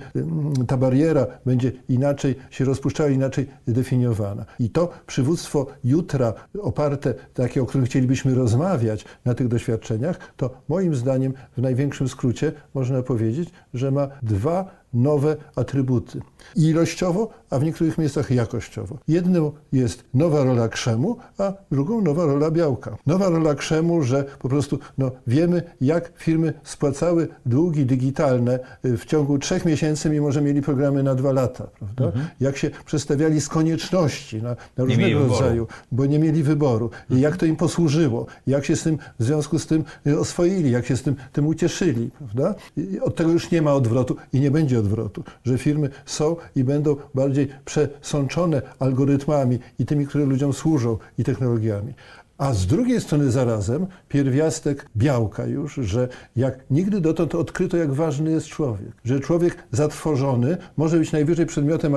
ta 0.67 0.77
bariera 0.77 1.27
będzie 1.45 1.71
inaczej 1.89 2.35
się 2.49 2.65
rozpuszczała, 2.65 3.09
inaczej 3.09 3.47
definiowana. 3.67 4.45
I 4.59 4.69
to 4.69 4.89
przywództwo 5.07 5.67
jutra 5.83 6.33
oparte, 6.61 7.13
takie, 7.33 7.61
o 7.61 7.65
którym 7.65 7.85
chcielibyśmy 7.85 8.35
rozmawiać 8.35 9.05
na 9.25 9.33
tych 9.33 9.47
doświadczeniach, 9.47 10.19
to 10.37 10.49
moim 10.69 10.95
zdaniem 10.95 11.33
w 11.57 11.61
największym 11.61 12.09
skrócie 12.09 12.51
można 12.73 13.03
powiedzieć, 13.03 13.49
że 13.73 13.91
ma 13.91 14.07
dwa 14.21 14.80
nowe 14.93 15.35
atrybuty. 15.55 16.21
Ilościowo, 16.55 17.29
a 17.49 17.59
w 17.59 17.63
niektórych 17.63 17.97
miejscach 17.97 18.31
jakościowo. 18.31 18.97
Jedną 19.07 19.51
jest 19.71 20.03
nowa 20.13 20.43
rola 20.43 20.67
krzemu, 20.67 21.17
a 21.37 21.53
drugą 21.71 22.01
nowa 22.01 22.25
rola 22.25 22.51
białka. 22.51 22.97
Nowa 23.07 23.29
rola 23.29 23.55
krzemu, 23.55 24.03
że 24.03 24.23
po 24.39 24.49
prostu 24.49 24.79
no, 24.97 25.11
wiemy, 25.27 25.63
jak 25.81 26.11
firmy 26.15 26.53
spłacały 26.63 27.27
długi 27.45 27.85
digitalne 27.85 28.59
y, 28.85 28.97
w 28.97 29.05
ciągu 29.05 29.39
trzech 29.39 29.65
miesięcy, 29.65 30.09
mimo 30.09 30.31
że 30.31 30.41
mieli 30.41 30.61
programy 30.61 31.03
na 31.03 31.15
dwa 31.15 31.31
lata. 31.31 31.67
Prawda? 31.67 32.05
Mhm. 32.05 32.25
Jak 32.39 32.57
się 32.57 32.71
przestawiali 32.85 33.41
z 33.41 33.49
konieczności 33.49 34.41
na, 34.41 34.55
na 34.77 34.83
różnego 34.83 35.27
rodzaju, 35.27 35.67
bo 35.91 36.05
nie 36.05 36.19
mieli 36.19 36.43
wyboru. 36.43 36.89
I 37.09 37.19
jak 37.19 37.37
to 37.37 37.45
im 37.45 37.55
posłużyło. 37.55 38.25
Jak 38.47 38.65
się 38.65 38.75
z 38.75 38.83
tym, 38.83 38.97
w 39.19 39.23
związku 39.23 39.59
z 39.59 39.67
tym 39.67 39.83
y, 40.07 40.19
oswoili, 40.19 40.71
jak 40.71 40.85
się 40.85 40.97
z 40.97 41.01
tym, 41.01 41.15
tym 41.33 41.47
ucieszyli. 41.47 42.09
Prawda? 42.17 42.55
I 42.77 42.99
od 42.99 43.15
tego 43.15 43.31
już 43.31 43.51
nie 43.51 43.61
ma 43.61 43.73
odwrotu 43.73 44.15
i 44.33 44.39
nie 44.39 44.51
będzie 44.51 44.79
odwrotu, 44.81 45.23
że 45.43 45.57
firmy 45.57 45.89
są 46.05 46.35
i 46.55 46.63
będą 46.63 46.95
bardziej 47.15 47.47
przesączone 47.65 48.61
algorytmami 48.79 49.59
i 49.79 49.85
tymi, 49.85 50.07
które 50.07 50.25
ludziom 50.25 50.53
służą 50.53 50.97
i 51.17 51.23
technologiami. 51.23 51.93
A 52.41 52.53
z 52.53 52.67
drugiej 52.67 53.01
strony 53.01 53.31
zarazem 53.31 53.87
pierwiastek 54.09 54.89
białka 54.97 55.45
już, 55.45 55.75
że 55.75 56.07
jak 56.35 56.59
nigdy 56.71 57.01
dotąd 57.01 57.35
odkryto, 57.35 57.77
jak 57.77 57.93
ważny 57.93 58.31
jest 58.31 58.47
człowiek. 58.47 58.91
Że 59.03 59.19
człowiek 59.19 59.63
zatrwożony 59.71 60.57
może 60.77 60.97
być 60.97 61.11
najwyżej 61.11 61.45
przedmiotem 61.45 61.93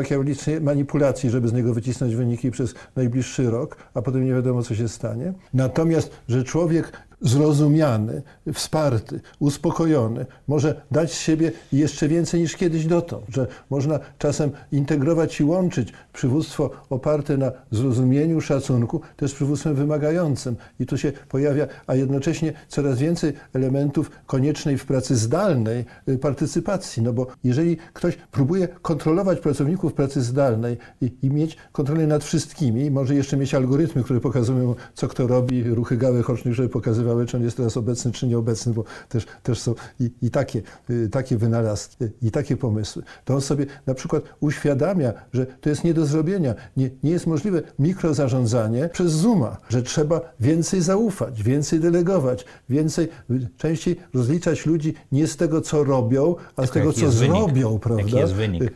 manipulacji, 0.60 1.30
żeby 1.30 1.48
z 1.48 1.52
niego 1.52 1.74
wycisnąć 1.74 2.16
wyniki 2.16 2.50
przez 2.50 2.74
najbliższy 2.96 3.50
rok, 3.50 3.76
a 3.94 4.02
potem 4.02 4.24
nie 4.24 4.32
wiadomo, 4.32 4.62
co 4.62 4.74
się 4.74 4.88
stanie. 4.88 5.32
Natomiast, 5.54 6.10
że 6.28 6.44
człowiek 6.44 6.92
zrozumiany, 7.24 8.22
wsparty, 8.52 9.20
uspokojony, 9.38 10.26
może 10.48 10.82
dać 10.90 11.12
z 11.12 11.20
siebie 11.20 11.52
jeszcze 11.72 12.08
więcej 12.08 12.40
niż 12.40 12.56
kiedyś 12.56 12.86
dotąd, 12.86 13.24
że 13.28 13.46
można 13.70 14.00
czasem 14.18 14.50
integrować 14.72 15.40
i 15.40 15.44
łączyć 15.44 15.92
przywództwo 16.12 16.70
oparte 16.90 17.36
na 17.36 17.52
zrozumieniu, 17.70 18.40
szacunku, 18.40 19.00
też 19.16 19.34
przywództwem 19.34 19.74
wymagającym. 19.74 20.56
I 20.80 20.86
tu 20.86 20.98
się 20.98 21.12
pojawia, 21.28 21.66
a 21.86 21.94
jednocześnie 21.94 22.52
coraz 22.68 22.98
więcej 22.98 23.32
elementów 23.52 24.10
koniecznej 24.26 24.78
w 24.78 24.86
pracy 24.86 25.16
zdalnej 25.16 25.84
y, 26.08 26.18
partycypacji, 26.18 27.02
no 27.02 27.12
bo 27.12 27.26
jeżeli 27.44 27.76
ktoś 27.92 28.16
próbuje 28.16 28.68
kontrolować 28.68 29.40
pracowników 29.40 29.92
pracy 29.92 30.22
zdalnej 30.22 30.76
i, 31.00 31.12
i 31.22 31.30
mieć 31.30 31.56
kontrolę 31.72 32.06
nad 32.06 32.24
wszystkimi, 32.24 32.90
może 32.90 33.14
jeszcze 33.14 33.36
mieć 33.36 33.54
algorytmy, 33.54 34.04
które 34.04 34.20
pokazują, 34.20 34.74
co 34.94 35.08
kto 35.08 35.26
robi, 35.26 35.62
ruchy 35.62 35.96
gałek 35.96 36.30
ocznych, 36.30 36.54
żeby 36.54 36.68
pokazywać 37.14 37.30
czy 37.30 37.36
on 37.36 37.42
jest 37.42 37.56
teraz 37.56 37.76
obecny, 37.76 38.12
czy 38.12 38.26
nieobecny, 38.26 38.72
bo 38.72 38.84
też, 39.08 39.26
też 39.42 39.60
są 39.60 39.74
i, 40.00 40.10
i 40.22 40.30
takie, 40.30 40.62
y, 40.90 41.08
takie 41.08 41.36
wynalazki, 41.36 42.04
i 42.22 42.30
takie 42.30 42.56
pomysły. 42.56 43.02
To 43.24 43.34
on 43.34 43.40
sobie 43.40 43.66
na 43.86 43.94
przykład 43.94 44.22
uświadamia, 44.40 45.12
że 45.32 45.46
to 45.46 45.68
jest 45.68 45.84
nie 45.84 45.94
do 45.94 46.06
zrobienia. 46.06 46.54
Nie, 46.76 46.90
nie 47.02 47.10
jest 47.10 47.26
możliwe 47.26 47.62
mikrozarządzanie 47.78 48.88
przez 48.92 49.12
Zooma, 49.12 49.56
że 49.68 49.82
trzeba 49.82 50.20
więcej 50.40 50.80
zaufać, 50.80 51.42
więcej 51.42 51.80
delegować, 51.80 52.44
więcej, 52.68 53.08
częściej 53.56 53.96
rozliczać 54.14 54.66
ludzi 54.66 54.94
nie 55.12 55.26
z 55.26 55.36
tego, 55.36 55.60
co 55.60 55.84
robią, 55.84 56.34
a 56.56 56.62
Tylko 56.62 56.66
z 56.66 56.70
tego, 56.70 56.92
co 56.92 57.10
zrobią, 57.10 57.78
prawda? 57.78 58.04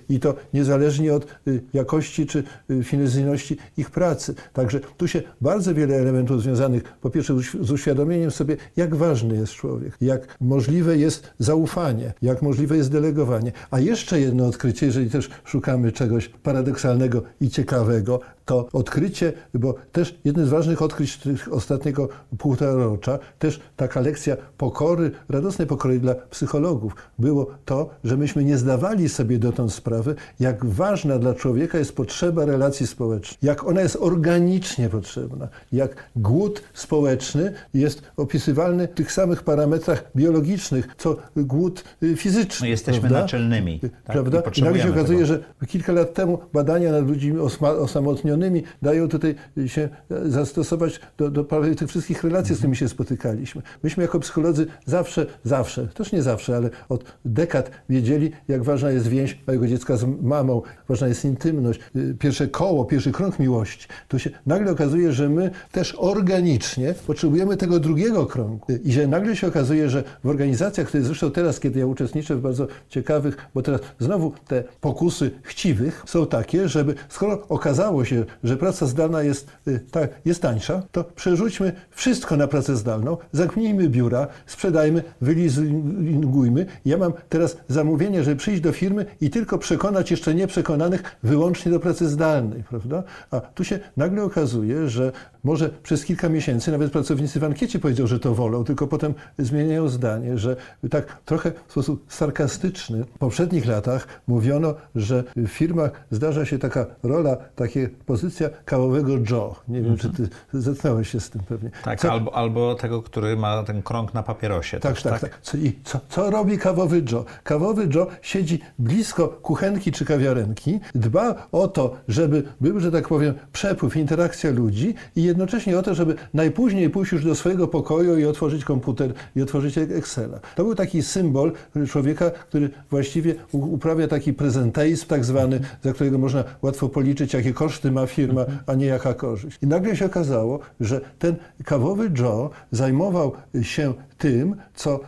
I 0.08 0.20
to 0.20 0.34
niezależnie 0.54 1.14
od 1.14 1.26
y, 1.48 1.62
jakości 1.72 2.26
czy 2.26 2.44
finezyjności 2.84 3.56
ich 3.76 3.90
pracy. 3.90 4.34
Także 4.52 4.80
tu 4.80 5.08
się 5.08 5.22
bardzo 5.40 5.74
wiele 5.74 5.96
elementów 5.96 6.42
związanych 6.42 6.82
po 7.00 7.10
pierwsze 7.10 7.34
z 7.60 7.70
uświadomieniem 7.70 8.27
sobie, 8.30 8.56
jak 8.76 8.94
ważny 8.94 9.36
jest 9.36 9.52
człowiek, 9.52 9.96
jak 10.00 10.36
możliwe 10.40 10.96
jest 10.96 11.30
zaufanie, 11.38 12.12
jak 12.22 12.42
możliwe 12.42 12.76
jest 12.76 12.92
delegowanie. 12.92 13.52
A 13.70 13.80
jeszcze 13.80 14.20
jedno 14.20 14.46
odkrycie, 14.46 14.86
jeżeli 14.86 15.10
też 15.10 15.30
szukamy 15.44 15.92
czegoś 15.92 16.28
paradoksalnego 16.28 17.22
i 17.40 17.50
ciekawego, 17.50 18.20
to 18.48 18.68
odkrycie, 18.72 19.32
bo 19.54 19.74
też 19.92 20.18
jednym 20.24 20.46
z 20.46 20.48
ważnych 20.48 20.82
odkryć 20.82 21.20
ostatniego 21.50 22.08
półtorarocza, 22.38 23.18
też 23.38 23.60
taka 23.76 24.00
lekcja 24.00 24.36
pokory, 24.56 25.10
radosnej 25.28 25.66
pokory 25.66 26.00
dla 26.00 26.14
psychologów, 26.14 26.92
było 27.18 27.46
to, 27.64 27.90
że 28.04 28.16
myśmy 28.16 28.44
nie 28.44 28.58
zdawali 28.58 29.08
sobie 29.08 29.38
dotąd 29.38 29.72
sprawy, 29.72 30.14
jak 30.40 30.66
ważna 30.66 31.18
dla 31.18 31.34
człowieka 31.34 31.78
jest 31.78 31.96
potrzeba 31.96 32.44
relacji 32.44 32.86
społecznych, 32.86 33.42
jak 33.42 33.64
ona 33.64 33.80
jest 33.80 33.96
organicznie 34.00 34.88
potrzebna, 34.88 35.48
jak 35.72 36.10
głód 36.16 36.62
społeczny 36.74 37.52
jest 37.74 38.02
opisywalny 38.16 38.88
w 38.88 38.94
tych 38.94 39.12
samych 39.12 39.42
parametrach 39.42 40.04
biologicznych, 40.16 40.88
co 40.98 41.16
głód 41.36 41.84
y, 42.02 42.16
fizyczny. 42.16 42.64
My 42.64 42.70
jesteśmy 42.70 43.00
prawda? 43.00 43.20
naczelnymi. 43.20 43.80
Tak? 43.80 43.90
Prawda? 44.04 44.42
I, 44.54 44.60
I 44.60 44.62
nagle 44.62 44.82
się 44.82 44.90
okazuje, 44.90 45.26
tego. 45.26 45.40
że 45.60 45.66
kilka 45.66 45.92
lat 45.92 46.14
temu 46.14 46.38
badania 46.52 46.92
nad 46.92 47.08
ludźmi 47.08 47.38
osamotnionymi 47.60 48.37
dają 48.82 49.08
tutaj 49.08 49.34
się 49.66 49.88
zastosować 50.24 51.00
do, 51.18 51.30
do 51.30 51.44
prawie 51.44 51.74
tych 51.74 51.88
wszystkich 51.88 52.24
relacji, 52.24 52.54
z 52.54 52.58
którymi 52.58 52.76
się 52.76 52.88
spotykaliśmy. 52.88 53.62
Myśmy 53.82 54.02
jako 54.02 54.20
psycholodzy 54.20 54.66
zawsze, 54.86 55.26
zawsze, 55.44 55.86
też 55.86 56.12
nie 56.12 56.22
zawsze, 56.22 56.56
ale 56.56 56.70
od 56.88 57.04
dekad 57.24 57.70
wiedzieli, 57.88 58.32
jak 58.48 58.62
ważna 58.62 58.90
jest 58.90 59.08
więź 59.08 59.38
mojego 59.46 59.66
dziecka 59.66 59.96
z 59.96 60.04
mamą, 60.22 60.62
ważna 60.88 61.08
jest 61.08 61.24
intymność, 61.24 61.80
y, 61.96 62.14
pierwsze 62.18 62.48
koło, 62.48 62.84
pierwszy 62.84 63.12
krąg 63.12 63.38
miłości. 63.38 63.88
Tu 64.08 64.18
się 64.18 64.30
nagle 64.46 64.72
okazuje, 64.72 65.12
że 65.12 65.28
my 65.28 65.50
też 65.72 65.94
organicznie 65.98 66.94
potrzebujemy 67.06 67.56
tego 67.56 67.80
drugiego 67.80 68.26
krągu. 68.26 68.66
I 68.84 68.92
że 68.92 69.06
nagle 69.06 69.36
się 69.36 69.46
okazuje, 69.46 69.90
że 69.90 70.04
w 70.24 70.28
organizacjach, 70.28 70.88
które 70.88 71.02
zresztą 71.02 71.30
teraz, 71.30 71.60
kiedy 71.60 71.80
ja 71.80 71.86
uczestniczę 71.86 72.36
w 72.36 72.40
bardzo 72.40 72.66
ciekawych, 72.88 73.36
bo 73.54 73.62
teraz 73.62 73.80
znowu 73.98 74.32
te 74.48 74.64
pokusy 74.80 75.30
chciwych 75.42 76.02
są 76.06 76.26
takie, 76.26 76.68
żeby 76.68 76.94
skoro 77.08 77.48
okazało 77.48 78.04
się, 78.04 78.24
że 78.44 78.56
praca 78.56 78.86
zdalna 78.86 79.22
jest, 79.22 79.46
y, 79.68 79.80
tak, 79.90 80.10
jest 80.24 80.42
tańsza, 80.42 80.82
to 80.92 81.04
przerzućmy 81.04 81.72
wszystko 81.90 82.36
na 82.36 82.48
pracę 82.48 82.76
zdalną, 82.76 83.16
zamknijmy 83.32 83.88
biura, 83.88 84.26
sprzedajmy, 84.46 85.02
wylizujmy. 85.20 86.66
Ja 86.84 86.98
mam 86.98 87.12
teraz 87.28 87.56
zamówienie, 87.68 88.24
żeby 88.24 88.36
przyjść 88.36 88.60
do 88.60 88.72
firmy 88.72 89.06
i 89.20 89.30
tylko 89.30 89.58
przekonać 89.58 90.10
jeszcze 90.10 90.34
nieprzekonanych 90.34 91.16
wyłącznie 91.22 91.72
do 91.72 91.80
pracy 91.80 92.08
zdalnej, 92.08 92.64
prawda? 92.70 93.02
A 93.30 93.40
tu 93.40 93.64
się 93.64 93.78
nagle 93.96 94.22
okazuje, 94.22 94.88
że 94.88 95.12
może 95.44 95.68
przez 95.82 96.04
kilka 96.04 96.28
miesięcy 96.28 96.70
nawet 96.70 96.92
pracownicy 96.92 97.40
w 97.40 97.44
ankiecie 97.44 97.78
powiedział, 97.78 98.06
że 98.06 98.20
to 98.20 98.34
wolą, 98.34 98.64
tylko 98.64 98.86
potem 98.86 99.14
zmieniają 99.38 99.88
zdanie, 99.88 100.38
że 100.38 100.56
tak 100.90 101.18
trochę 101.24 101.52
w 101.66 101.72
sposób 101.72 102.04
sarkastyczny 102.08 103.04
w 103.04 103.18
poprzednich 103.18 103.66
latach 103.66 104.06
mówiono, 104.26 104.74
że 104.94 105.24
w 105.36 105.48
firmach 105.48 105.90
zdarza 106.10 106.44
się 106.46 106.58
taka 106.58 106.86
rola, 107.02 107.36
takie 107.36 107.90
pozycja 108.20 108.50
kawowego 108.64 109.12
Joe. 109.30 109.54
Nie 109.68 109.82
wiem, 109.82 109.96
czy 109.96 110.10
ty 110.10 110.28
zetknąłeś 110.52 111.10
się 111.10 111.20
z 111.20 111.30
tym 111.30 111.42
pewnie. 111.48 111.70
Tak, 111.84 112.00
co... 112.00 112.12
albo, 112.12 112.34
albo 112.34 112.74
tego, 112.74 113.02
który 113.02 113.36
ma 113.36 113.62
ten 113.62 113.82
krąg 113.82 114.14
na 114.14 114.22
papierosie. 114.22 114.80
Tak, 114.80 115.02
tak, 115.02 115.12
tak. 115.12 115.20
tak. 115.20 115.40
Co, 115.42 115.56
I 115.56 115.78
co, 115.84 116.00
co 116.08 116.30
robi 116.30 116.58
kawowy 116.58 117.02
Joe? 117.12 117.24
Kawowy 117.44 117.88
Joe 117.94 118.06
siedzi 118.22 118.60
blisko 118.78 119.28
kuchenki 119.28 119.92
czy 119.92 120.04
kawiarenki, 120.04 120.80
dba 120.94 121.46
o 121.52 121.68
to, 121.68 121.96
żeby 122.08 122.42
był, 122.60 122.80
że 122.80 122.92
tak 122.92 123.08
powiem, 123.08 123.34
przepływ, 123.52 123.96
interakcja 123.96 124.50
ludzi 124.50 124.94
i 125.16 125.22
jednocześnie 125.22 125.78
o 125.78 125.82
to, 125.82 125.94
żeby 125.94 126.14
najpóźniej 126.34 126.90
pójść 126.90 127.12
już 127.12 127.24
do 127.24 127.34
swojego 127.34 127.68
pokoju 127.68 128.18
i 128.18 128.24
otworzyć 128.24 128.64
komputer 128.64 129.12
i 129.36 129.42
otworzyć 129.42 129.78
Excela. 129.78 130.40
To 130.56 130.64
był 130.64 130.74
taki 130.74 131.02
symbol 131.02 131.52
człowieka, 131.88 132.30
który 132.30 132.70
właściwie 132.90 133.34
uprawia 133.52 134.08
taki 134.08 134.32
prezenteizm 134.32 135.06
tak 135.06 135.24
zwany, 135.24 135.60
za 135.82 135.92
którego 135.92 136.18
można 136.18 136.44
łatwo 136.62 136.88
policzyć, 136.88 137.34
jakie 137.34 137.52
koszty 137.52 137.90
ma 137.90 138.06
firma, 138.08 138.44
a 138.66 138.74
nie 138.74 138.86
jaka 138.86 139.14
korzyść. 139.14 139.58
I 139.62 139.66
nagle 139.66 139.96
się 139.96 140.06
okazało, 140.06 140.58
że 140.80 141.00
ten 141.18 141.36
kawowy 141.64 142.10
Joe 142.18 142.50
zajmował 142.70 143.32
się 143.62 143.94
tym, 144.18 144.56
co 144.74 145.00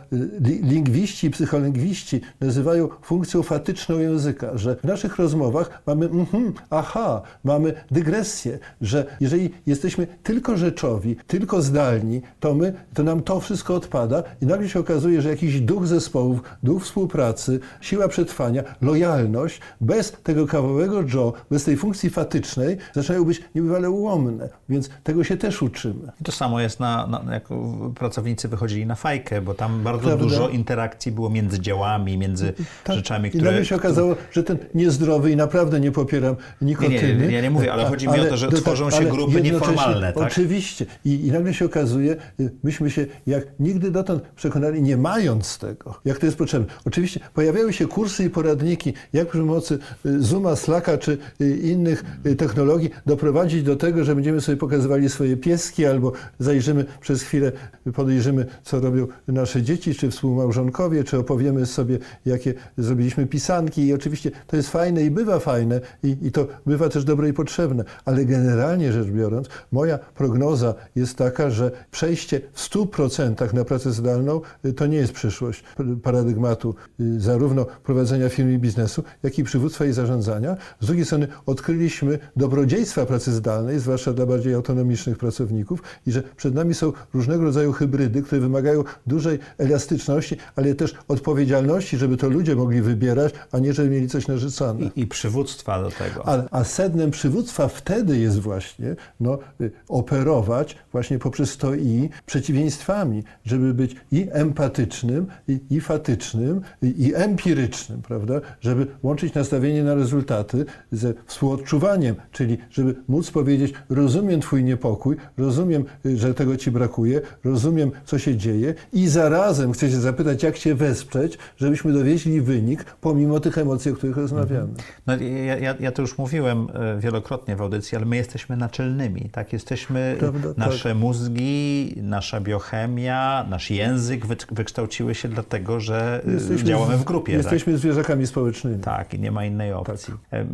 lingwiści 0.63 1.27
i 1.27 1.29
psycholingwiści 1.29 2.21
nazywają 2.39 2.89
funkcją 3.01 3.43
fatyczną 3.43 3.99
języka, 3.99 4.57
że 4.57 4.75
w 4.75 4.83
naszych 4.83 5.17
rozmowach 5.17 5.81
mamy 5.87 6.05
mhm, 6.05 6.53
aha, 6.69 7.21
mamy 7.43 7.73
dygresję, 7.91 8.59
że 8.81 9.05
jeżeli 9.19 9.49
jesteśmy 9.65 10.07
tylko 10.23 10.57
rzeczowi, 10.57 11.15
tylko 11.27 11.61
zdalni, 11.61 12.21
to 12.39 12.53
my, 12.53 12.73
to 12.93 13.03
nam 13.03 13.23
to 13.23 13.39
wszystko 13.39 13.75
odpada 13.75 14.23
i 14.41 14.45
nagle 14.45 14.69
się 14.69 14.79
okazuje, 14.79 15.21
że 15.21 15.29
jakiś 15.29 15.61
duch 15.61 15.87
zespołów, 15.87 16.41
duch 16.63 16.83
współpracy, 16.83 17.59
siła 17.81 18.07
przetrwania, 18.07 18.63
lojalność, 18.81 19.61
bez 19.81 20.11
tego 20.23 20.47
kawałego 20.47 21.01
Joe, 21.13 21.33
bez 21.51 21.63
tej 21.63 21.77
funkcji 21.77 22.09
fatycznej, 22.09 22.77
zaczynają 22.93 23.25
być 23.25 23.43
niebywale 23.55 23.89
ułomne. 23.89 24.49
Więc 24.69 24.89
tego 25.03 25.23
się 25.23 25.37
też 25.37 25.61
uczymy. 25.61 26.11
To 26.23 26.31
samo 26.31 26.59
jest 26.59 26.79
na, 26.79 27.07
na 27.07 27.33
jak 27.33 27.47
pracownicy 27.95 28.47
wychodzili 28.47 28.85
na 28.85 28.95
fajkę, 29.01 29.41
bo 29.41 29.53
tam 29.53 29.83
bardzo 29.83 30.07
Prawda? 30.07 30.23
dużo 30.23 30.49
interakcji 30.49 31.11
było 31.11 31.29
między 31.29 31.59
działami, 31.59 32.17
między 32.17 32.53
tak. 32.83 32.95
rzeczami, 32.95 33.29
które... 33.29 33.43
I 33.43 33.45
nagle 33.45 33.65
się 33.65 33.75
okazało, 33.75 34.15
że 34.31 34.43
ten 34.43 34.57
niezdrowy 34.75 35.31
i 35.31 35.35
naprawdę 35.35 35.79
nie 35.79 35.91
popieram 35.91 36.35
nikotyny. 36.61 37.15
Nie, 37.15 37.27
nie, 37.27 37.33
ja 37.33 37.41
nie 37.41 37.51
mówię, 37.51 37.73
ale 37.73 37.85
chodzi 37.85 38.07
mi 38.07 38.19
o 38.19 38.25
to, 38.25 38.37
że 38.37 38.49
tworzą 38.49 38.91
się 38.91 39.05
grupy 39.05 39.41
nieformalne. 39.41 40.13
Tak? 40.13 40.23
Oczywiście. 40.23 40.85
I, 41.05 41.27
I 41.27 41.31
nagle 41.31 41.53
się 41.53 41.65
okazuje, 41.65 42.15
y, 42.39 42.51
myśmy 42.63 42.91
się 42.91 43.05
jak 43.27 43.43
nigdy 43.59 43.91
dotąd 43.91 44.23
przekonali, 44.35 44.81
nie 44.81 44.97
mając 44.97 45.57
tego, 45.57 45.99
jak 46.05 46.17
to 46.17 46.25
jest 46.25 46.37
potrzebne. 46.37 46.73
Oczywiście 46.85 47.19
pojawiały 47.33 47.73
się 47.73 47.87
kursy 47.87 48.23
i 48.23 48.29
poradniki, 48.29 48.93
jak 49.13 49.27
przy 49.27 49.39
pomocy 49.39 49.79
y, 50.05 50.23
Zooma, 50.23 50.55
Slacka 50.55 50.97
czy 50.97 51.17
y, 51.41 51.57
innych 51.57 52.03
technologii 52.37 52.89
doprowadzić 53.05 53.63
do 53.63 53.75
tego, 53.75 54.03
że 54.03 54.15
będziemy 54.15 54.41
sobie 54.41 54.57
pokazywali 54.57 55.09
swoje 55.09 55.37
pieski 55.37 55.85
albo 55.85 56.11
zajrzymy 56.39 56.85
przez 57.01 57.23
chwilę, 57.23 57.51
podejrzymy, 57.93 58.45
co 58.63 58.79
robią 58.79 58.90
nasze 59.27 59.61
dzieci, 59.61 59.95
czy 59.95 60.11
współmałżonkowie, 60.11 61.03
czy 61.03 61.17
opowiemy 61.17 61.65
sobie, 61.65 61.99
jakie 62.25 62.53
zrobiliśmy 62.77 63.27
pisanki. 63.27 63.85
I 63.85 63.93
oczywiście 63.93 64.31
to 64.47 64.55
jest 64.55 64.69
fajne 64.69 65.03
i 65.03 65.11
bywa 65.11 65.39
fajne 65.39 65.81
i, 66.03 66.17
i 66.21 66.31
to 66.31 66.47
bywa 66.65 66.89
też 66.89 67.03
dobre 67.03 67.29
i 67.29 67.33
potrzebne. 67.33 67.83
Ale 68.05 68.25
generalnie 68.25 68.91
rzecz 68.91 69.07
biorąc, 69.07 69.47
moja 69.71 69.97
prognoza 69.97 70.73
jest 70.95 71.15
taka, 71.15 71.49
że 71.49 71.71
przejście 71.91 72.41
w 72.53 72.69
100% 72.69 73.53
na 73.53 73.65
pracę 73.65 73.91
zdalną 73.91 74.41
y, 74.65 74.73
to 74.73 74.85
nie 74.87 74.97
jest 74.97 75.13
przyszłość 75.13 75.63
paradygmatu 76.03 76.75
y, 76.99 77.19
zarówno 77.19 77.65
prowadzenia 77.83 78.29
firmy 78.29 78.53
i 78.53 78.57
biznesu, 78.57 79.03
jak 79.23 79.39
i 79.39 79.43
przywództwa 79.43 79.85
i 79.85 79.93
zarządzania. 79.93 80.57
Z 80.79 80.85
drugiej 80.85 81.05
strony 81.05 81.27
odkryliśmy 81.45 82.19
dobrodziejstwa 82.35 83.05
pracy 83.05 83.31
zdalnej, 83.31 83.79
zwłaszcza 83.79 84.13
dla 84.13 84.25
bardziej 84.25 84.53
autonomicznych 84.53 85.17
pracowników 85.17 85.83
i 86.07 86.11
że 86.11 86.23
przed 86.23 86.55
nami 86.55 86.73
są 86.73 86.93
różnego 87.13 87.43
rodzaju 87.43 87.71
hybrydy, 87.71 88.21
które 88.21 88.41
wymagają 88.41 88.80
dużej 89.07 89.39
elastyczności, 89.57 90.37
ale 90.55 90.75
też 90.75 90.95
odpowiedzialności, 91.07 91.97
żeby 91.97 92.17
to 92.17 92.29
ludzie 92.29 92.55
mogli 92.55 92.81
wybierać, 92.81 93.33
a 93.51 93.59
nie 93.59 93.73
żeby 93.73 93.89
mieli 93.89 94.07
coś 94.07 94.27
narzucane. 94.27 94.85
I, 94.95 95.01
i 95.01 95.07
przywództwa 95.07 95.81
do 95.81 95.91
tego. 95.91 96.27
A, 96.27 96.59
a 96.59 96.63
sednem 96.63 97.11
przywództwa 97.11 97.67
wtedy 97.67 98.17
jest 98.17 98.39
właśnie 98.39 98.95
no, 99.19 99.37
y, 99.61 99.71
operować 99.87 100.77
właśnie 100.91 101.19
poprzez 101.19 101.57
to 101.57 101.75
i 101.75 102.09
przeciwieństwami, 102.25 103.23
żeby 103.45 103.73
być 103.73 103.95
i 104.11 104.27
empatycznym, 104.31 105.27
i, 105.47 105.59
i 105.69 105.81
fatycznym, 105.81 106.61
i, 106.81 107.05
i 107.05 107.15
empirycznym, 107.15 108.01
prawda? 108.01 108.41
Żeby 108.61 108.87
łączyć 109.03 109.33
nastawienie 109.33 109.83
na 109.83 109.95
rezultaty 109.95 110.65
ze 110.91 111.13
współodczuwaniem, 111.25 112.15
czyli 112.31 112.57
żeby 112.69 112.95
móc 113.07 113.31
powiedzieć, 113.31 113.73
rozumiem 113.89 114.41
Twój 114.41 114.63
niepokój, 114.63 115.15
rozumiem, 115.37 115.85
y, 116.05 116.17
że 116.17 116.33
tego 116.33 116.57
Ci 116.57 116.71
brakuje, 116.71 117.21
rozumiem, 117.43 117.91
co 118.05 118.19
się 118.19 118.37
dzieje 118.37 118.70
i 118.93 119.07
zarazem 119.07 119.71
chcę 119.71 119.89
się 119.89 119.97
zapytać, 119.97 120.43
jak 120.43 120.57
się 120.57 120.75
wesprzeć, 120.75 121.37
żebyśmy 121.57 121.93
dowieźli 121.93 122.41
wynik, 122.41 122.85
pomimo 123.01 123.39
tych 123.39 123.57
emocji, 123.57 123.91
o 123.91 123.95
których 123.95 124.17
rozmawiamy. 124.17 124.73
No, 125.07 125.17
ja, 125.45 125.57
ja, 125.57 125.75
ja 125.79 125.91
to 125.91 126.01
już 126.01 126.17
mówiłem 126.17 126.67
e, 126.73 126.99
wielokrotnie 126.99 127.55
w 127.55 127.61
audycji, 127.61 127.95
ale 127.95 128.05
my 128.05 128.15
jesteśmy 128.15 128.57
naczelnymi, 128.57 129.29
tak? 129.31 129.53
Jesteśmy, 129.53 130.15
Prawda, 130.19 130.49
nasze 130.57 130.89
tak. 130.89 130.97
mózgi, 130.97 131.93
nasza 132.01 132.41
biochemia, 132.41 133.45
nasz 133.49 133.71
język 133.71 134.25
wykształciły 134.51 135.15
się 135.15 135.29
dlatego, 135.29 135.79
że 135.79 136.21
e, 136.27 136.31
jesteśmy 136.31 136.63
działamy 136.67 136.97
w 136.97 137.03
grupie. 137.03 137.33
Jesteśmy 137.33 137.73
tak? 137.73 137.79
zwierzakami 137.79 138.27
społecznymi. 138.27 138.79
Tak, 138.79 139.13
i 139.13 139.19
nie 139.19 139.31
ma 139.31 139.45
innej 139.45 139.73
opcji. 139.73 140.13
Tak. 140.31 140.45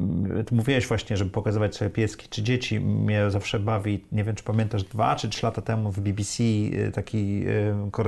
Mówiłeś 0.51 0.88
właśnie, 0.88 1.17
żeby 1.17 1.31
pokazywać 1.31 1.75
sobie 1.75 1.89
pieski 1.89 2.27
czy 2.29 2.43
dzieci. 2.43 2.79
Mnie 2.79 3.31
zawsze 3.31 3.59
bawi, 3.59 4.03
nie 4.12 4.24
wiem 4.24 4.36
czy 4.36 4.43
pamiętasz, 4.43 4.83
dwa 4.83 5.15
czy 5.15 5.29
trzy 5.29 5.45
lata 5.45 5.62
temu 5.62 5.91
w 5.91 6.00
BBC 6.00 6.43
e, 6.43 6.91
taki 6.91 7.45
korespondent 7.91 8.07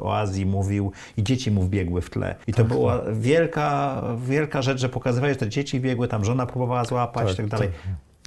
o 0.00 0.16
Azji 0.16 0.46
mówił 0.46 0.92
i 1.16 1.22
dzieci 1.22 1.50
mu 1.50 1.62
wbiegły 1.62 2.00
w 2.02 2.10
tle. 2.10 2.36
I 2.46 2.52
to 2.52 2.58
tak, 2.58 2.66
była 2.66 2.98
tak. 2.98 3.18
wielka, 3.18 4.02
wielka 4.26 4.62
rzecz, 4.62 4.80
że 4.80 4.88
pokazywałeś, 4.88 5.34
że 5.34 5.40
te 5.40 5.48
dzieci 5.48 5.80
biegły, 5.80 6.08
tam 6.08 6.24
żona 6.24 6.46
próbowała 6.46 6.84
złapać 6.84 7.26
tak, 7.26 7.34
i 7.34 7.36
tak 7.36 7.46
dalej. 7.46 7.68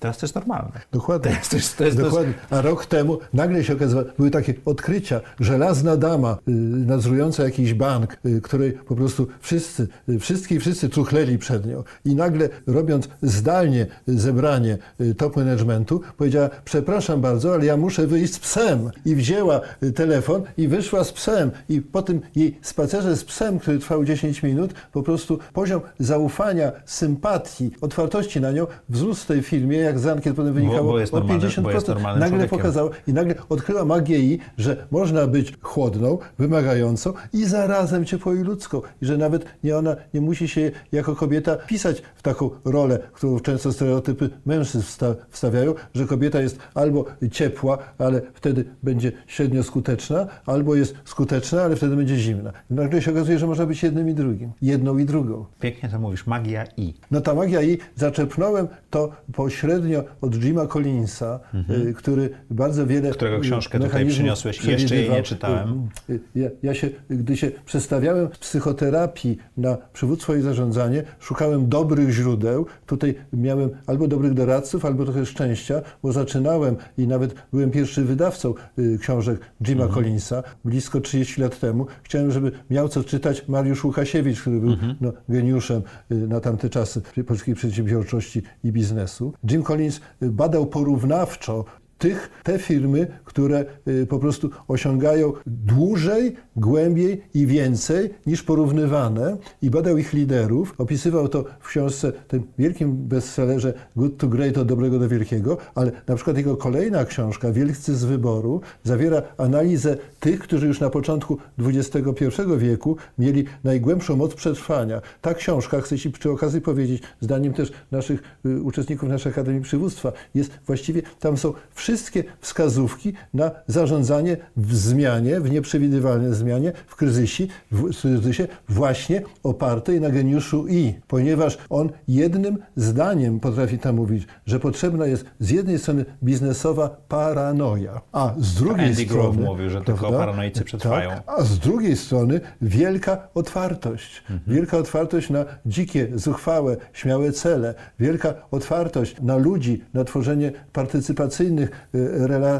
Teraz 0.03 0.17
to 0.17 0.25
jest 0.25 0.36
normalne. 0.36 0.72
Dokładnie. 0.91 1.31
Teraz 1.31 1.50
to 1.50 1.55
jest, 1.55 1.77
to 1.77 1.83
jest, 1.83 1.98
Dokładnie. 1.98 2.33
A 2.50 2.61
rok 2.61 2.85
temu 2.85 3.20
nagle 3.33 3.63
się 3.63 3.74
okazało, 3.74 4.03
były 4.18 4.31
takie 4.31 4.53
odkrycia, 4.66 5.22
żelazna 5.39 5.98
dama 5.98 6.37
y, 6.48 6.51
nadzorująca 6.85 7.44
jakiś 7.44 7.74
bank, 7.74 8.18
y, 8.25 8.42
której 8.42 8.72
po 8.72 8.96
prostu 8.96 9.27
wszyscy, 9.42 9.87
y, 10.09 10.20
wszystkie 10.20 10.59
wszyscy 10.59 10.89
truchleli 10.89 11.37
przed 11.37 11.66
nią. 11.66 11.83
I 12.05 12.16
nagle 12.16 12.50
robiąc 12.68 13.09
zdalnie 13.22 13.85
zebranie 14.07 14.77
y, 15.01 15.16
top 15.16 15.35
managementu, 15.35 16.01
powiedziała, 16.18 16.50
przepraszam 16.66 17.22
bardzo, 17.22 17.53
ale 17.53 17.66
ja 17.66 17.77
muszę 17.77 18.07
wyjść 18.07 18.33
z 18.33 18.39
psem. 18.39 18.92
I 19.05 19.16
wzięła 19.16 19.61
y, 19.83 19.92
telefon 19.92 20.42
i 20.57 20.68
wyszła 20.68 21.03
z 21.03 21.13
psem. 21.13 21.51
I 21.70 21.81
po 21.81 22.01
tym 22.01 22.22
jej 22.35 22.59
spacerze 22.61 23.18
z 23.18 23.24
psem, 23.24 23.59
który 23.59 23.79
trwał 23.79 24.05
10 24.05 24.44
minut, 24.44 24.74
po 24.92 25.03
prostu 25.03 25.39
poziom 25.53 25.81
zaufania, 26.00 26.72
sympatii, 26.85 27.72
otwartości 27.81 28.42
na 28.42 28.51
nią 28.51 28.68
wzrósł 28.89 29.24
w 29.24 29.25
tej 29.25 29.44
firmie, 29.44 29.93
jak 29.94 30.00
z 30.00 30.08
ankiet 30.08 30.36
potem 30.36 30.53
wynikało, 30.53 30.94
bo, 30.94 31.00
bo 31.12 31.18
o 31.18 31.22
50%. 31.22 32.20
nagle 32.20 32.48
pokazało 32.48 32.90
i 33.08 33.14
nagle 33.14 33.36
odkryła 33.50 33.86
magię 33.86 34.20
i, 34.20 34.40
że 34.58 34.88
można 34.92 35.27
być 35.27 35.53
chłodną, 35.62 36.18
wymagającą 36.40 37.14
i 37.34 37.46
zarazem 37.46 38.06
ciepłą 38.06 38.36
i 38.36 38.40
ludzką. 38.40 38.82
I 39.01 39.06
że 39.06 39.18
nawet 39.18 39.46
nie 39.64 39.77
ona 39.77 39.96
nie 40.14 40.22
musi 40.22 40.48
się 40.48 40.72
jako 40.92 41.16
kobieta 41.16 41.56
pisać 41.56 42.01
w 42.16 42.22
taką 42.22 42.50
rolę, 42.66 43.00
którą 43.14 43.40
często 43.40 43.74
stereotypy 43.74 44.29
mężczyzn 44.46 44.84
wsta 44.84 45.16
wstawiają, 45.29 45.74
że 45.94 46.06
kobieta 46.06 46.42
jest 46.42 46.60
albo 46.74 47.06
ciepła, 47.32 47.77
ale 47.98 48.22
wtedy 48.34 48.66
będzie 48.84 49.12
średnio 49.27 49.64
skuteczna, 49.64 50.27
albo 50.46 50.75
jest 50.75 50.96
skuteczna, 51.06 51.62
ale 51.64 51.75
wtedy 51.75 51.96
będzie 51.96 52.18
zimna. 52.18 52.51
I 52.72 52.74
nagle 52.74 53.01
się 53.01 53.12
okazuje, 53.12 53.40
że 53.40 53.48
można 53.48 53.66
być 53.66 53.84
jednym 53.84 54.10
i 54.10 54.14
drugim. 54.14 54.51
Jedną 54.62 54.98
i 54.98 55.06
drugą. 55.06 55.46
Pięknie 55.60 55.90
to 55.90 56.00
mówisz, 56.00 56.27
magia 56.27 56.64
i. 56.77 56.94
No 57.12 57.22
ta 57.22 57.34
magia 57.34 57.62
i, 57.62 57.77
zaczerpnąłem 57.96 58.68
to 58.90 59.10
pośrednio 59.34 59.82
bezpośrednio 59.83 60.03
od 60.22 60.35
Jima 60.35 60.67
Collinsa, 60.67 61.39
mhm. 61.53 61.93
który 61.93 62.29
bardzo 62.50 62.87
wiele 62.87 63.11
Którego 63.11 63.39
książkę 63.39 63.79
tutaj 63.79 64.05
przyniosłeś 64.05 64.65
jeszcze 64.65 64.96
jej 64.96 65.09
nie 65.09 65.24
czytałem. 65.24 65.89
Y, 66.09 66.19
ja, 66.35 66.50
ja, 66.63 66.74
się, 66.74 66.89
gdy 67.09 67.37
się 67.37 67.51
przestawiałem 67.65 68.29
w 68.29 68.39
psychoterapii 68.39 69.37
na 69.57 69.77
przywództwo 69.93 70.35
i 70.35 70.41
zarządzanie, 70.41 71.03
szukałem 71.19 71.69
dobrych 71.69 72.09
źródeł. 72.09 72.65
Tutaj 72.85 73.15
miałem 73.33 73.69
albo 73.87 74.07
dobrych 74.07 74.33
doradców, 74.33 74.85
albo 74.85 75.03
trochę 75.05 75.25
szczęścia, 75.25 75.81
bo 76.03 76.11
zaczynałem 76.11 76.75
i 76.98 77.07
nawet 77.07 77.35
byłem 77.53 77.72
pierwszy 77.72 78.03
wydawcą 78.03 78.53
y, 78.79 78.98
książek 79.01 79.39
Jima 79.61 79.83
mhm. 79.83 79.93
Collinsa 79.93 80.43
blisko 80.65 81.01
30 81.01 81.41
lat 81.41 81.59
temu. 81.59 81.85
Chciałem, 82.03 82.31
żeby 82.31 82.51
miał 82.69 82.89
co 82.89 83.03
czytać 83.03 83.48
Mariusz 83.48 83.83
Łukasiewicz, 83.83 84.41
który 84.41 84.59
był 84.59 84.72
mhm. 84.72 84.96
no, 85.01 85.13
geniuszem 85.29 85.81
y, 86.11 86.15
na 86.15 86.39
tamte 86.39 86.69
czasy 86.69 87.01
polskiej 87.27 87.55
przedsiębiorczości 87.55 88.41
i 88.63 88.72
biznesu. 88.72 89.33
Jim 89.51 89.63
Collins 89.74 90.01
badał 90.22 90.66
porównawczo 90.66 91.66
tych, 92.03 92.29
te 92.44 92.59
firmy, 92.59 93.07
które 93.25 93.66
y, 93.87 94.05
po 94.05 94.20
prostu 94.20 94.50
osiągają 94.68 95.33
dłużej, 95.46 96.35
głębiej 96.55 97.22
i 97.33 97.48
więcej 97.48 98.09
niż 98.25 98.44
porównywane 98.44 99.37
i 99.61 99.70
badał 99.70 99.98
ich 99.98 100.13
liderów. 100.13 100.74
Opisywał 100.77 101.27
to 101.27 101.46
w 101.59 101.68
książce, 101.68 102.11
tym 102.11 102.44
wielkim 102.57 103.07
bestsellerze 103.07 103.74
Good 103.96 104.18
to 104.18 104.27
Great, 104.27 104.57
od 104.57 104.68
dobrego 104.68 105.00
do 105.00 105.09
wielkiego, 105.09 105.57
ale 105.75 105.92
na 106.07 106.16
przykład 106.16 106.37
jego 106.37 106.57
kolejna 106.57 107.05
książka, 107.05 107.51
Wielcy 107.51 107.96
z 107.96 108.03
wyboru, 108.03 108.61
zawiera 108.83 109.22
analizę 109.37 109.98
tych, 110.20 110.39
którzy 110.39 110.68
już 110.68 110.79
na 110.79 110.89
początku 110.89 111.37
XXI 111.59 112.25
wieku 112.57 112.98
mieli 113.18 113.46
najgłębszą 113.63 114.16
moc 114.16 114.33
przetrwania. 114.33 115.01
Ta 115.22 115.33
książka, 115.33 115.81
chcę 115.81 115.98
Ci 115.98 116.11
przy 116.11 116.31
okazji 116.31 116.61
powiedzieć, 116.61 117.03
zdaniem 117.22 117.53
też 117.53 117.72
naszych 117.92 118.24
y, 118.46 118.61
uczestników 118.61 119.09
naszej 119.09 119.31
Akademii 119.31 119.61
Przywództwa, 119.61 120.11
jest 120.35 120.51
właściwie, 120.68 121.01
tam 121.20 121.37
są 121.37 121.53
wszystkie 121.74 121.93
wszystkie 121.94 122.24
wskazówki 122.42 123.14
na 123.34 123.51
zarządzanie 123.68 124.38
w 124.58 124.75
zmianie, 124.75 125.40
w 125.40 125.51
nieprzewidywalnej 125.51 126.34
zmianie, 126.34 126.72
w 126.88 126.96
kryzysie, 126.96 127.48
w 127.72 128.00
kryzysie 128.01 128.48
właśnie 128.70 129.22
opartej 129.44 130.01
na 130.01 130.10
geniuszu 130.10 130.68
I, 130.68 130.94
ponieważ 131.08 131.58
on 131.70 131.90
jednym 132.08 132.58
zdaniem 132.75 133.40
potrafi 133.40 133.79
tam 133.79 133.96
mówić, 133.96 134.27
że 134.46 134.60
potrzebna 134.60 135.06
jest 135.06 135.25
z 135.40 135.50
jednej 135.50 135.79
strony 135.79 136.06
biznesowa 136.24 136.90
paranoja, 137.08 138.01
a 138.12 138.34
z 138.38 138.53
drugiej 138.56 138.90
Andy 138.90 139.06
strony... 139.06 139.22
Grove 139.22 139.38
mówił, 139.38 139.70
że 139.70 139.82
tylko 139.82 140.12
paranoicy 140.12 140.64
przetrwają. 140.64 141.10
Tak, 141.10 141.24
a 141.27 141.44
z 141.44 141.60
drugiej 141.60 141.98
strony 141.98 142.42
wielka 142.62 143.27
otwartość. 143.34 144.22
Mhm. 144.22 144.40
Wielka 144.48 144.77
otwartość 144.77 145.29
na 145.29 145.46
dzikie, 145.66 146.08
zuchwałe, 146.16 146.77
śmiałe 146.94 147.32
cele. 147.32 147.74
Wielka 148.00 148.34
otwartość 148.51 149.16
na 149.22 149.38
ludzi, 149.38 149.84
na 149.94 150.03
tworzenie 150.03 150.51
partycypacyjnych 150.74 151.72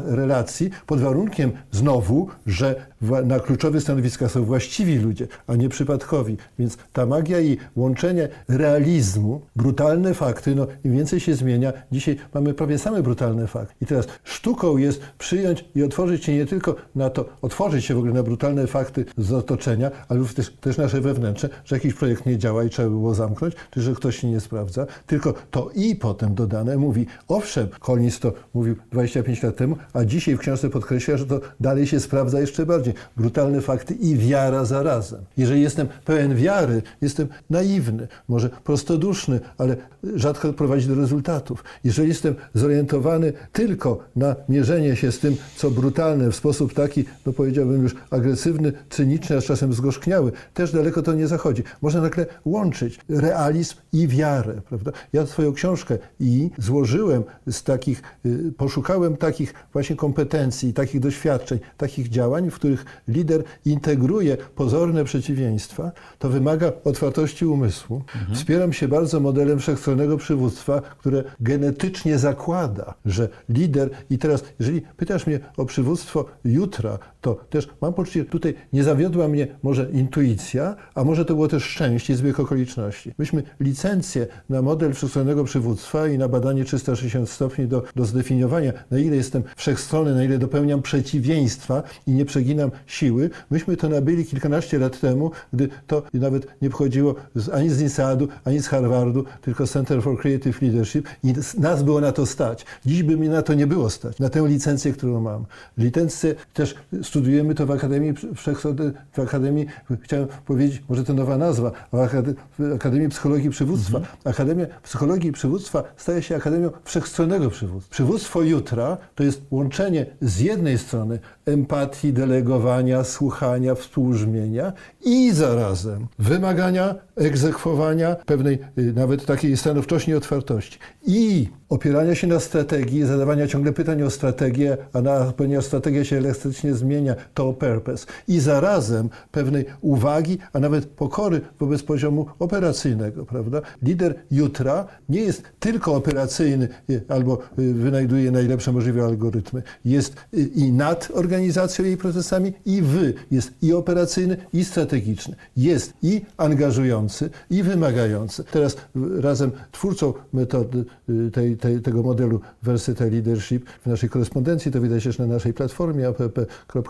relacji 0.04 0.70
pod 0.86 1.00
warunkiem 1.00 1.52
znowu, 1.70 2.28
że 2.46 2.86
na 3.24 3.40
kluczowych 3.40 3.82
stanowiskach 3.82 4.30
są 4.30 4.44
właściwi 4.44 4.98
ludzie, 4.98 5.26
a 5.46 5.56
nie 5.56 5.68
przypadkowi. 5.68 6.36
Więc 6.58 6.76
ta 6.92 7.06
magia 7.06 7.40
i 7.40 7.56
łączenie 7.76 8.28
realizmu, 8.48 9.40
brutalne 9.56 10.14
fakty, 10.14 10.54
no 10.54 10.66
im 10.84 10.92
więcej 10.92 11.20
się 11.20 11.34
zmienia, 11.34 11.72
dzisiaj 11.92 12.16
mamy 12.34 12.54
prawie 12.54 12.78
same 12.78 13.02
brutalne 13.02 13.46
fakty. 13.46 13.74
I 13.80 13.86
teraz 13.86 14.06
sztuką 14.24 14.76
jest 14.76 15.00
przyjąć 15.18 15.64
i 15.74 15.82
otworzyć 15.82 16.24
się 16.24 16.34
nie 16.34 16.46
tylko 16.46 16.76
na 16.94 17.10
to, 17.10 17.24
otworzyć 17.42 17.84
się 17.84 17.94
w 17.94 17.98
ogóle 17.98 18.12
na 18.12 18.22
brutalne 18.22 18.66
fakty 18.66 19.04
z 19.18 19.32
otoczenia, 19.32 19.90
ale 20.08 20.24
też, 20.24 20.50
też 20.50 20.76
nasze 20.76 21.00
wewnętrzne, 21.00 21.48
że 21.64 21.76
jakiś 21.76 21.94
projekt 21.94 22.26
nie 22.26 22.38
działa 22.38 22.64
i 22.64 22.70
trzeba 22.70 22.88
było 22.88 23.14
zamknąć, 23.14 23.54
czy 23.70 23.82
że 23.82 23.94
ktoś 23.94 24.16
się 24.16 24.30
nie 24.30 24.40
sprawdza, 24.40 24.86
tylko 25.06 25.34
to 25.50 25.70
i 25.74 25.96
potem 25.96 26.34
dodane 26.34 26.76
mówi, 26.76 27.06
owszem, 27.28 27.68
Collins 27.80 28.20
to 28.20 28.32
mówił 28.54 28.76
25 28.92 29.42
lat 29.42 29.56
temu, 29.56 29.76
a 29.92 30.04
dzisiaj 30.04 30.36
w 30.36 30.38
książce 30.38 30.70
podkreśla, 30.70 31.16
że 31.16 31.26
to 31.26 31.40
dalej 31.60 31.86
się 31.86 32.00
sprawdza 32.00 32.40
jeszcze 32.40 32.66
bardziej. 32.66 32.93
Brutalne 33.16 33.60
fakty 33.60 33.94
i 33.94 34.16
wiara 34.16 34.64
zarazem. 34.64 35.20
Jeżeli 35.36 35.62
jestem 35.62 35.88
pełen 36.04 36.36
wiary, 36.36 36.82
jestem 37.00 37.28
naiwny, 37.50 38.08
może 38.28 38.48
prostoduszny, 38.48 39.40
ale 39.58 39.76
rzadko 40.14 40.52
prowadzi 40.52 40.88
do 40.88 40.94
rezultatów. 40.94 41.64
Jeżeli 41.84 42.08
jestem 42.08 42.34
zorientowany 42.54 43.32
tylko 43.52 43.98
na 44.16 44.36
mierzenie 44.48 44.96
się 44.96 45.12
z 45.12 45.18
tym, 45.18 45.36
co 45.56 45.70
brutalne, 45.70 46.30
w 46.30 46.36
sposób 46.36 46.74
taki, 46.74 47.04
no 47.26 47.32
powiedziałbym 47.32 47.82
już 47.82 47.94
agresywny, 48.10 48.72
cyniczny, 48.90 49.36
a 49.36 49.40
czasem 49.40 49.72
zgorzkniały, 49.72 50.32
też 50.54 50.72
daleko 50.72 51.02
to 51.02 51.12
nie 51.12 51.26
zachodzi. 51.26 51.62
Można 51.82 52.00
nagle 52.00 52.26
łączyć 52.44 53.00
realizm 53.08 53.74
i 53.92 54.08
wiarę, 54.08 54.60
prawda? 54.68 54.92
Ja 55.12 55.26
swoją 55.26 55.52
książkę 55.52 55.98
i 56.20 56.50
złożyłem 56.58 57.24
z 57.46 57.62
takich, 57.62 58.02
y, 58.26 58.52
poszukałem 58.56 59.16
takich 59.16 59.54
właśnie 59.72 59.96
kompetencji, 59.96 60.72
takich 60.72 61.00
doświadczeń, 61.00 61.58
takich 61.76 62.08
działań, 62.08 62.50
w 62.50 62.54
których 62.54 62.83
lider 63.08 63.44
integruje 63.64 64.36
pozorne 64.36 65.04
przeciwieństwa, 65.04 65.92
to 66.18 66.28
wymaga 66.28 66.72
otwartości 66.84 67.46
umysłu. 67.46 67.96
Mhm. 67.96 68.34
Wspieram 68.34 68.72
się 68.72 68.88
bardzo 68.88 69.20
modelem 69.20 69.58
wszechstronnego 69.58 70.16
przywództwa, 70.16 70.80
które 70.80 71.24
genetycznie 71.40 72.18
zakłada, 72.18 72.94
że 73.04 73.28
lider 73.48 73.90
i 74.10 74.18
teraz, 74.18 74.44
jeżeli 74.60 74.80
pytasz 74.96 75.26
mnie 75.26 75.40
o 75.56 75.64
przywództwo 75.64 76.24
jutra, 76.44 76.98
to 77.24 77.36
też 77.50 77.68
mam 77.80 77.94
poczucie, 77.94 78.24
tutaj 78.24 78.54
nie 78.72 78.84
zawiodła 78.84 79.28
mnie 79.28 79.46
może 79.62 79.90
intuicja, 79.92 80.76
a 80.94 81.04
może 81.04 81.24
to 81.24 81.34
było 81.34 81.48
też 81.48 81.64
szczęście 81.64 82.12
i 82.12 82.16
zbieg 82.16 82.40
okoliczności. 82.40 83.12
Myśmy 83.18 83.42
licencję 83.60 84.26
na 84.48 84.62
model 84.62 84.92
wszechstronnego 84.92 85.44
przywództwa 85.44 86.08
i 86.08 86.18
na 86.18 86.28
badanie 86.28 86.64
360 86.64 87.28
stopni 87.28 87.66
do, 87.66 87.82
do 87.96 88.04
zdefiniowania, 88.04 88.72
na 88.90 88.98
ile 88.98 89.16
jestem 89.16 89.42
wszechstronny, 89.56 90.14
na 90.14 90.24
ile 90.24 90.38
dopełniam 90.38 90.82
przeciwieństwa 90.82 91.82
i 92.06 92.12
nie 92.12 92.24
przeginam 92.24 92.70
siły. 92.86 93.30
Myśmy 93.50 93.76
to 93.76 93.88
nabyli 93.88 94.24
kilkanaście 94.24 94.78
lat 94.78 95.00
temu, 95.00 95.30
gdy 95.52 95.68
to 95.86 96.02
nawet 96.14 96.46
nie 96.62 96.70
pochodziło 96.70 97.14
z, 97.34 97.48
ani 97.48 97.70
z 97.70 97.82
NISAD-u, 97.82 98.28
ani 98.44 98.60
z 98.62 98.68
Harvardu, 98.68 99.24
tylko 99.40 99.66
Center 99.66 100.02
for 100.02 100.18
Creative 100.18 100.62
Leadership 100.62 101.08
i 101.22 101.34
nas 101.58 101.82
było 101.82 102.00
na 102.00 102.12
to 102.12 102.26
stać. 102.26 102.66
Dziś 102.86 103.02
by 103.02 103.16
mi 103.16 103.28
na 103.28 103.42
to 103.42 103.54
nie 103.54 103.66
było 103.66 103.90
stać, 103.90 104.18
na 104.18 104.28
tę 104.28 104.48
licencję, 104.48 104.92
którą 104.92 105.20
mam. 105.20 105.46
Licencję 105.78 106.34
też 106.54 106.74
studujemy 107.14 107.54
to 107.54 107.66
w 107.66 107.70
Akademii 107.70 108.14
Wszechstronnej, 108.34 108.92
w 109.12 109.18
Akademii, 109.18 109.66
chciałem 110.02 110.26
powiedzieć, 110.46 110.82
może 110.88 111.04
to 111.04 111.14
nowa 111.14 111.38
nazwa, 111.38 111.72
w 111.92 112.72
Akademii 112.74 113.08
Psychologii 113.08 113.50
Przywództwa. 113.50 113.98
Mhm. 113.98 114.16
Akademia 114.24 114.66
Psychologii 114.82 115.32
Przywództwa 115.32 115.82
staje 115.96 116.22
się 116.22 116.36
Akademią 116.36 116.70
Wszechstronnego 116.84 117.50
Przywództwa. 117.50 117.92
Przywództwo 117.92 118.42
jutra 118.42 118.96
to 119.14 119.24
jest 119.24 119.42
łączenie 119.50 120.06
z 120.20 120.40
jednej 120.40 120.78
strony 120.78 121.18
empatii, 121.46 122.12
delegowania, 122.12 123.04
słuchania, 123.04 123.74
współbrzmienia 123.74 124.72
i 125.04 125.32
zarazem 125.32 126.06
wymagania, 126.18 126.94
egzekwowania 127.16 128.16
pewnej 128.26 128.58
y, 128.78 128.92
nawet 128.92 129.26
takiej 129.26 129.56
stanowczości 129.56 130.10
i 130.10 130.14
otwartości. 130.14 130.78
I 131.06 131.48
opierania 131.68 132.14
się 132.14 132.26
na 132.26 132.40
strategii, 132.40 133.04
zadawania 133.04 133.46
ciągle 133.46 133.72
pytań 133.72 134.02
o 134.02 134.10
strategię, 134.10 134.76
a 134.92 135.00
na, 135.00 135.32
ponieważ 135.36 135.64
strategia 135.64 136.04
się 136.04 136.16
elektrycznie 136.16 136.74
zmienia, 136.74 137.03
to 137.34 137.52
purpose. 137.52 138.06
I 138.28 138.40
zarazem 138.40 139.08
pewnej 139.32 139.64
uwagi, 139.80 140.38
a 140.52 140.58
nawet 140.60 140.86
pokory 140.86 141.40
wobec 141.60 141.82
poziomu 141.82 142.26
operacyjnego, 142.38 143.26
prawda? 143.26 143.60
Lider 143.82 144.14
jutra 144.30 144.86
nie 145.08 145.20
jest 145.20 145.42
tylko 145.60 145.94
operacyjny 145.94 146.68
y, 146.90 147.02
albo 147.08 147.38
y, 147.58 147.74
wynajduje 147.74 148.30
najlepsze 148.30 148.72
możliwe 148.72 149.04
algorytmy. 149.04 149.62
Jest 149.84 150.16
i 150.54 150.72
nad 150.72 151.08
organizacją 151.14 151.84
jej 151.84 151.96
procesami, 151.96 152.52
i 152.66 152.82
wy. 152.82 153.14
Jest 153.30 153.52
i 153.62 153.72
operacyjny, 153.72 154.36
i 154.52 154.64
strategiczny. 154.64 155.36
Jest 155.56 155.92
i 156.02 156.22
angażujący, 156.36 157.30
i 157.50 157.62
wymagający. 157.62 158.44
Teraz 158.44 158.76
razem 159.20 159.50
twórcą 159.72 160.12
metody 160.32 160.84
tej, 161.32 161.56
tej, 161.56 161.80
tego 161.80 162.02
modelu 162.02 162.40
Versatile 162.62 163.10
Leadership 163.10 163.68
w 163.68 163.86
naszej 163.86 164.08
korespondencji, 164.08 164.72
to 164.72 164.80
widać 164.80 165.04
też 165.04 165.18
na 165.18 165.26
naszej 165.26 165.54
platformie 165.54 166.08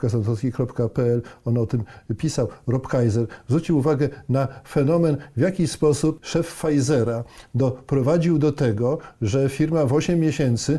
app.santowski.pl, 0.05 1.23
on 1.45 1.59
o 1.59 1.67
tym 1.67 1.85
pisał, 2.19 2.49
Rob 2.67 2.89
Kaiser, 2.89 3.27
zwrócił 3.49 3.79
uwagę 3.79 4.09
na 4.29 4.49
fenomen, 4.69 5.17
w 5.37 5.41
jaki 5.41 5.69
sposób 5.69 6.19
szef 6.23 6.55
Pfizera 6.55 7.25
doprowadził 7.55 8.39
do 8.39 8.53
tego, 8.53 8.99
że 9.23 9.49
firma 9.49 9.87
w 9.87 9.93
8 9.93 10.21
miesięcy 10.21 10.79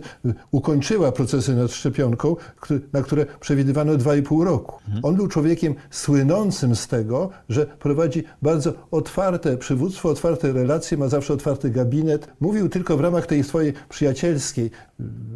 ukończyła 0.51 1.11
procesy 1.11 1.55
nad 1.55 1.71
szczepionką, 1.71 2.35
na 2.93 3.01
które 3.01 3.25
przewidywano 3.39 3.93
2,5 3.93 4.43
roku. 4.43 4.75
On 5.03 5.15
był 5.15 5.27
człowiekiem 5.27 5.75
słynącym 5.89 6.75
z 6.75 6.88
tego, 6.88 7.29
że 7.49 7.65
prowadzi 7.65 8.23
bardzo 8.41 8.73
otwarte 8.91 9.57
przywództwo, 9.57 10.09
otwarte 10.09 10.53
relacje, 10.53 10.97
ma 10.97 11.07
zawsze 11.07 11.33
otwarty 11.33 11.69
gabinet. 11.69 12.27
Mówił 12.39 12.69
tylko 12.69 12.97
w 12.97 13.01
ramach 13.01 13.25
tej 13.25 13.43
swojej 13.43 13.73
przyjacielskiej 13.89 14.71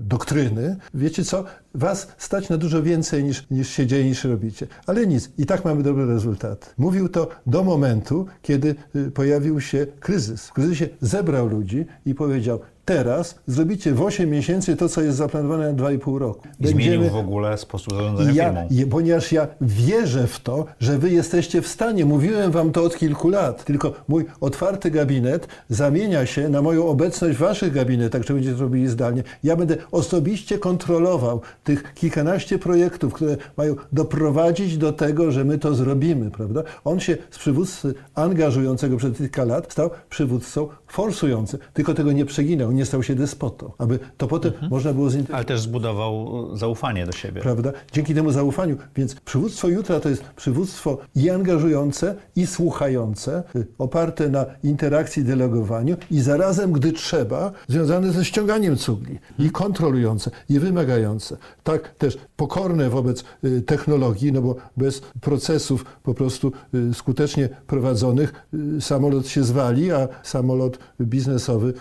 doktryny. 0.07 0.75
Wiecie 0.93 1.23
co? 1.23 1.43
Was 1.73 2.07
stać 2.17 2.49
na 2.49 2.57
dużo 2.57 2.83
więcej 2.83 3.23
niż, 3.23 3.49
niż 3.51 3.69
się 3.69 3.87
dzieje, 3.87 4.05
niż 4.05 4.23
robicie. 4.23 4.67
Ale 4.87 5.07
nic, 5.07 5.31
i 5.37 5.45
tak 5.45 5.65
mamy 5.65 5.83
dobre 5.83 6.05
rezultaty. 6.05 6.67
Mówił 6.77 7.09
to 7.09 7.29
do 7.45 7.63
momentu, 7.63 8.25
kiedy 8.41 8.75
y, 8.95 9.11
pojawił 9.11 9.61
się 9.61 9.87
kryzys. 9.99 10.47
W 10.47 10.53
kryzysie 10.53 10.89
zebrał 11.01 11.47
ludzi 11.47 11.85
i 12.05 12.15
powiedział, 12.15 12.59
teraz 12.89 13.39
zrobicie 13.47 13.93
w 13.93 14.01
8 14.01 14.29
miesięcy 14.29 14.75
to, 14.75 14.89
co 14.89 15.01
jest 15.01 15.17
zaplanowane 15.17 15.73
na 15.73 15.83
2,5 15.83 16.17
roku. 16.17 16.47
I 16.59 16.63
Będziemy... 16.63 16.83
zmienił 16.83 17.09
w 17.09 17.15
ogóle 17.15 17.57
sposób 17.57 17.93
zarządzania 17.93 18.31
ja, 18.33 18.45
firmą. 18.45 18.67
Je, 18.71 18.87
ponieważ 18.87 19.31
ja 19.31 19.47
wierzę 19.61 20.27
w 20.27 20.39
to, 20.39 20.65
że 20.79 20.97
wy 20.97 21.09
jesteście 21.09 21.61
w 21.61 21.67
stanie, 21.67 22.05
mówiłem 22.05 22.51
wam 22.51 22.71
to 22.71 22.83
od 22.83 22.97
kilku 22.97 23.29
lat, 23.29 23.65
tylko 23.65 23.93
mój 24.07 24.25
otwarty 24.41 24.91
gabinet 24.91 25.47
zamienia 25.69 26.25
się 26.25 26.49
na 26.49 26.61
moją 26.61 26.87
obecność 26.87 27.37
w 27.37 27.39
waszych 27.39 27.73
gabinetach, 27.73 28.25
czy 28.25 28.33
będziecie 28.33 28.55
to 28.55 28.61
robili 28.61 28.87
zdalnie. 28.87 29.23
Ja 29.43 29.55
będę 29.55 29.77
osobiście 29.91 30.57
kontrolował 30.57 31.41
tych 31.63 31.93
kilkanaście 31.93 32.59
projektów, 32.59 33.13
które 33.13 33.37
mają 33.57 33.75
doprowadzić 33.91 34.77
do 34.77 34.93
tego, 34.93 35.31
że 35.31 35.45
my 35.45 35.57
to 35.57 35.73
zrobimy, 35.73 36.31
prawda? 36.31 36.63
On 36.83 36.99
się 36.99 37.17
z 37.31 37.37
przywódcy 37.37 37.93
angażującego 38.15 38.97
przez 38.97 39.17
kilka 39.17 39.43
lat 39.43 39.71
stał 39.71 39.89
przywódcą 40.09 40.67
forsującym, 40.89 41.59
tylko 41.73 41.93
tego 41.93 42.11
nie 42.11 42.25
przeginał, 42.25 42.71
nie 42.71 42.85
stał 42.85 43.03
się 43.03 43.15
despotą, 43.15 43.71
aby 43.77 43.99
to 44.17 44.27
potem 44.27 44.53
mhm. 44.53 44.71
można 44.71 44.93
było 44.93 45.09
zintegrować. 45.09 45.37
Ale 45.37 45.45
też 45.45 45.61
zbudował 45.61 46.47
zaufanie 46.57 47.05
do 47.05 47.11
siebie. 47.11 47.41
Prawda? 47.41 47.71
Dzięki 47.91 48.15
temu 48.15 48.31
zaufaniu. 48.31 48.77
Więc 48.95 49.15
przywództwo 49.15 49.67
jutra 49.67 49.99
to 49.99 50.09
jest 50.09 50.23
przywództwo 50.23 50.97
i 51.15 51.29
angażujące, 51.29 52.15
i 52.35 52.47
słuchające, 52.47 53.43
y, 53.55 53.67
oparte 53.77 54.29
na 54.29 54.45
interakcji, 54.63 55.23
delegowaniu 55.23 55.97
i 56.11 56.19
zarazem, 56.19 56.71
gdy 56.71 56.91
trzeba, 56.91 57.51
związane 57.67 58.11
ze 58.11 58.25
ściąganiem 58.25 58.77
cugli 58.77 59.11
mhm. 59.11 59.49
i 59.49 59.51
kontrolujące, 59.51 60.31
i 60.49 60.59
wymagające. 60.59 61.37
Tak 61.63 61.95
też 61.95 62.17
pokorne 62.35 62.89
wobec 62.89 63.23
y, 63.43 63.61
technologii, 63.61 64.31
no 64.31 64.41
bo 64.41 64.55
bez 64.77 65.01
procesów 65.21 65.85
po 66.03 66.13
prostu 66.13 66.51
y, 66.73 66.93
skutecznie 66.93 67.49
prowadzonych 67.67 68.33
samolot 68.79 69.27
się 69.27 69.43
zwali, 69.43 69.91
a 69.91 70.07
samolot 70.23 70.78
lot 70.99 71.09
biznesowy 71.09 71.73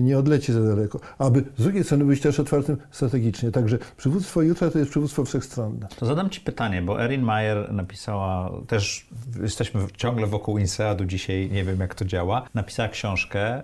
nie 0.00 0.18
odleci 0.18 0.52
za 0.52 0.62
daleko. 0.62 1.00
Aby 1.18 1.44
z 1.58 1.62
drugiej 1.62 1.84
strony 1.84 2.04
być 2.04 2.20
też 2.20 2.40
otwartym 2.40 2.76
strategicznie. 2.90 3.50
Także 3.50 3.78
przywództwo 3.96 4.42
jutra 4.42 4.70
to 4.70 4.78
jest 4.78 4.90
przywództwo 4.90 5.24
wszechstronne. 5.24 5.88
To 5.98 6.06
zadam 6.06 6.30
Ci 6.30 6.40
pytanie, 6.40 6.82
bo 6.82 7.04
Erin 7.04 7.22
Mayer 7.22 7.72
napisała, 7.72 8.52
też 8.66 9.06
jesteśmy 9.42 9.80
ciągle 9.96 10.26
wokół 10.26 10.58
INSEAD-u 10.58 11.04
dzisiaj, 11.04 11.50
nie 11.52 11.64
wiem 11.64 11.80
jak 11.80 11.94
to 11.94 12.04
działa, 12.04 12.42
napisała 12.54 12.88
książkę 12.88 13.62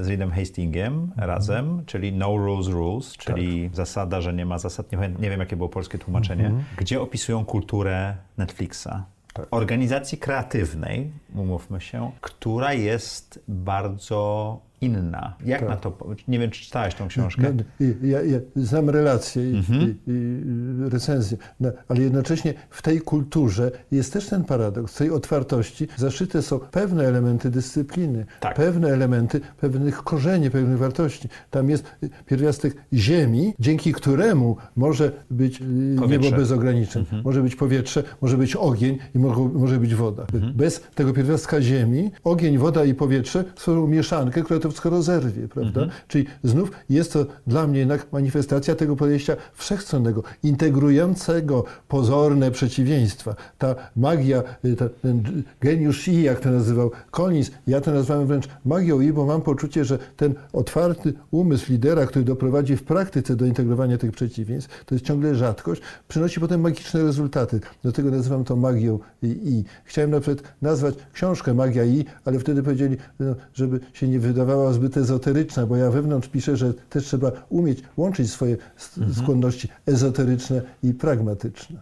z 0.00 0.08
Reedem 0.08 0.30
Hastingiem 0.30 0.94
mhm. 0.94 1.28
razem, 1.30 1.82
czyli 1.86 2.12
No 2.12 2.36
Rules 2.36 2.66
Rules, 2.66 3.12
czyli 3.12 3.68
tak. 3.68 3.76
zasada, 3.76 4.20
że 4.20 4.34
nie 4.34 4.46
ma 4.46 4.58
zasad, 4.58 4.92
nie, 4.92 5.30
wiem 5.30 5.40
jakie 5.40 5.56
było 5.56 5.68
polskie 5.68 5.98
tłumaczenie, 5.98 6.46
mhm. 6.46 6.64
gdzie 6.76 7.00
opisują 7.00 7.44
kulturę 7.44 8.14
Netflixa. 8.38 8.88
Tak. 9.32 9.46
Organizacji 9.50 10.18
kreatywnej, 10.18 11.12
umówmy 11.34 11.80
się, 11.80 12.12
która 12.20 12.72
jest 12.72 13.40
bardzo 13.48 14.60
inna. 14.80 15.36
Jak 15.44 15.60
tak. 15.60 15.68
na 15.68 15.76
to? 15.76 15.98
Nie 16.28 16.38
wiem, 16.38 16.50
czy 16.50 16.64
czytałeś 16.64 16.94
tą 16.94 17.08
książkę. 17.08 17.52
No, 17.54 17.86
ja, 18.02 18.22
ja 18.22 18.38
znam 18.56 18.90
relacje 18.90 19.50
i, 19.50 19.56
mhm. 19.56 19.82
i, 20.06 20.10
i 20.10 20.90
recenzje, 20.90 21.36
no, 21.60 21.68
ale 21.88 22.00
jednocześnie 22.00 22.54
w 22.70 22.82
tej 22.82 23.00
kulturze 23.00 23.70
jest 23.90 24.12
też 24.12 24.26
ten 24.26 24.44
paradoks. 24.44 24.94
W 24.94 24.98
tej 24.98 25.10
otwartości 25.10 25.88
zaszyte 25.96 26.42
są 26.42 26.58
pewne 26.58 27.04
elementy 27.04 27.50
dyscypliny, 27.50 28.26
tak. 28.40 28.56
pewne 28.56 28.88
elementy 28.88 29.40
pewnych 29.60 29.96
korzeni, 29.96 30.50
pewnych 30.50 30.78
wartości. 30.78 31.28
Tam 31.50 31.70
jest 31.70 31.96
pierwiastek 32.26 32.76
ziemi, 32.92 33.54
dzięki 33.58 33.92
któremu 33.92 34.56
może 34.76 35.12
być 35.30 35.60
y, 35.60 35.96
powietrze. 35.98 36.30
niebo 36.30 36.36
bez 36.36 36.52
ograniczeń. 36.52 37.00
Mhm. 37.00 37.22
Może 37.24 37.42
być 37.42 37.56
powietrze, 37.56 38.02
może 38.20 38.36
być 38.36 38.56
ogień 38.56 38.98
i 39.14 39.18
może, 39.18 39.40
może 39.40 39.78
być 39.78 39.94
woda. 39.94 40.26
Mhm. 40.34 40.52
Bez 40.52 40.82
tego 40.94 41.12
pierwiastka 41.12 41.62
ziemi, 41.62 42.10
ogień, 42.24 42.58
woda 42.58 42.84
i 42.84 42.94
powietrze 42.94 43.44
stworzą 43.56 43.86
mieszankę, 43.86 44.42
która 44.42 44.60
to 44.60 44.69
wszystko 44.70 44.90
rozerwie, 44.90 45.48
prawda? 45.48 45.80
Mhm. 45.80 46.00
Czyli 46.08 46.26
znów 46.44 46.70
jest 46.90 47.12
to 47.12 47.26
dla 47.46 47.66
mnie 47.66 47.78
jednak 47.78 48.12
manifestacja 48.12 48.74
tego 48.74 48.96
podejścia 48.96 49.36
wszechstronnego, 49.54 50.22
integrującego 50.42 51.64
pozorne 51.88 52.50
przeciwieństwa. 52.50 53.34
Ta 53.58 53.74
magia, 53.96 54.42
y, 54.64 54.76
ta, 54.76 54.88
ten 54.88 55.42
geniusz 55.60 56.08
I, 56.08 56.22
jak 56.22 56.40
to 56.40 56.50
nazywał 56.50 56.90
Collins, 57.10 57.50
ja 57.66 57.80
to 57.80 57.92
nazywam 57.92 58.26
wręcz 58.26 58.48
magią 58.64 59.00
I, 59.00 59.12
bo 59.12 59.26
mam 59.26 59.42
poczucie, 59.42 59.84
że 59.84 59.98
ten 60.16 60.34
otwarty 60.52 61.12
umysł 61.30 61.72
lidera, 61.72 62.06
który 62.06 62.24
doprowadzi 62.24 62.76
w 62.76 62.82
praktyce 62.82 63.36
do 63.36 63.46
integrowania 63.46 63.98
tych 63.98 64.12
przeciwieństw, 64.12 64.84
to 64.84 64.94
jest 64.94 65.04
ciągle 65.04 65.34
rzadkość, 65.34 65.82
przynosi 66.08 66.40
potem 66.40 66.60
magiczne 66.60 67.02
rezultaty. 67.02 67.60
Dlatego 67.82 68.10
nazywam 68.10 68.44
to 68.44 68.56
magią 68.56 68.98
I. 69.22 69.64
Chciałem 69.84 70.10
na 70.10 70.20
przykład 70.20 70.52
nazwać 70.62 70.94
książkę 71.12 71.54
Magia 71.54 71.84
I, 71.84 72.04
ale 72.24 72.38
wtedy 72.38 72.62
powiedzieli, 72.62 72.96
no, 73.20 73.34
żeby 73.54 73.80
się 73.92 74.08
nie 74.08 74.20
wydawało 74.20 74.59
była 74.60 74.72
zbyt 74.72 74.96
ezoteryczna, 74.96 75.66
bo 75.66 75.76
ja 75.76 75.90
wewnątrz 75.90 76.28
piszę, 76.28 76.56
że 76.56 76.74
też 76.74 77.04
trzeba 77.04 77.32
umieć 77.48 77.82
łączyć 77.96 78.30
swoje 78.30 78.56
mhm. 78.98 79.14
skłonności 79.14 79.68
ezoteryczne 79.86 80.62
i 80.82 80.94
pragmatyczne. 80.94 81.80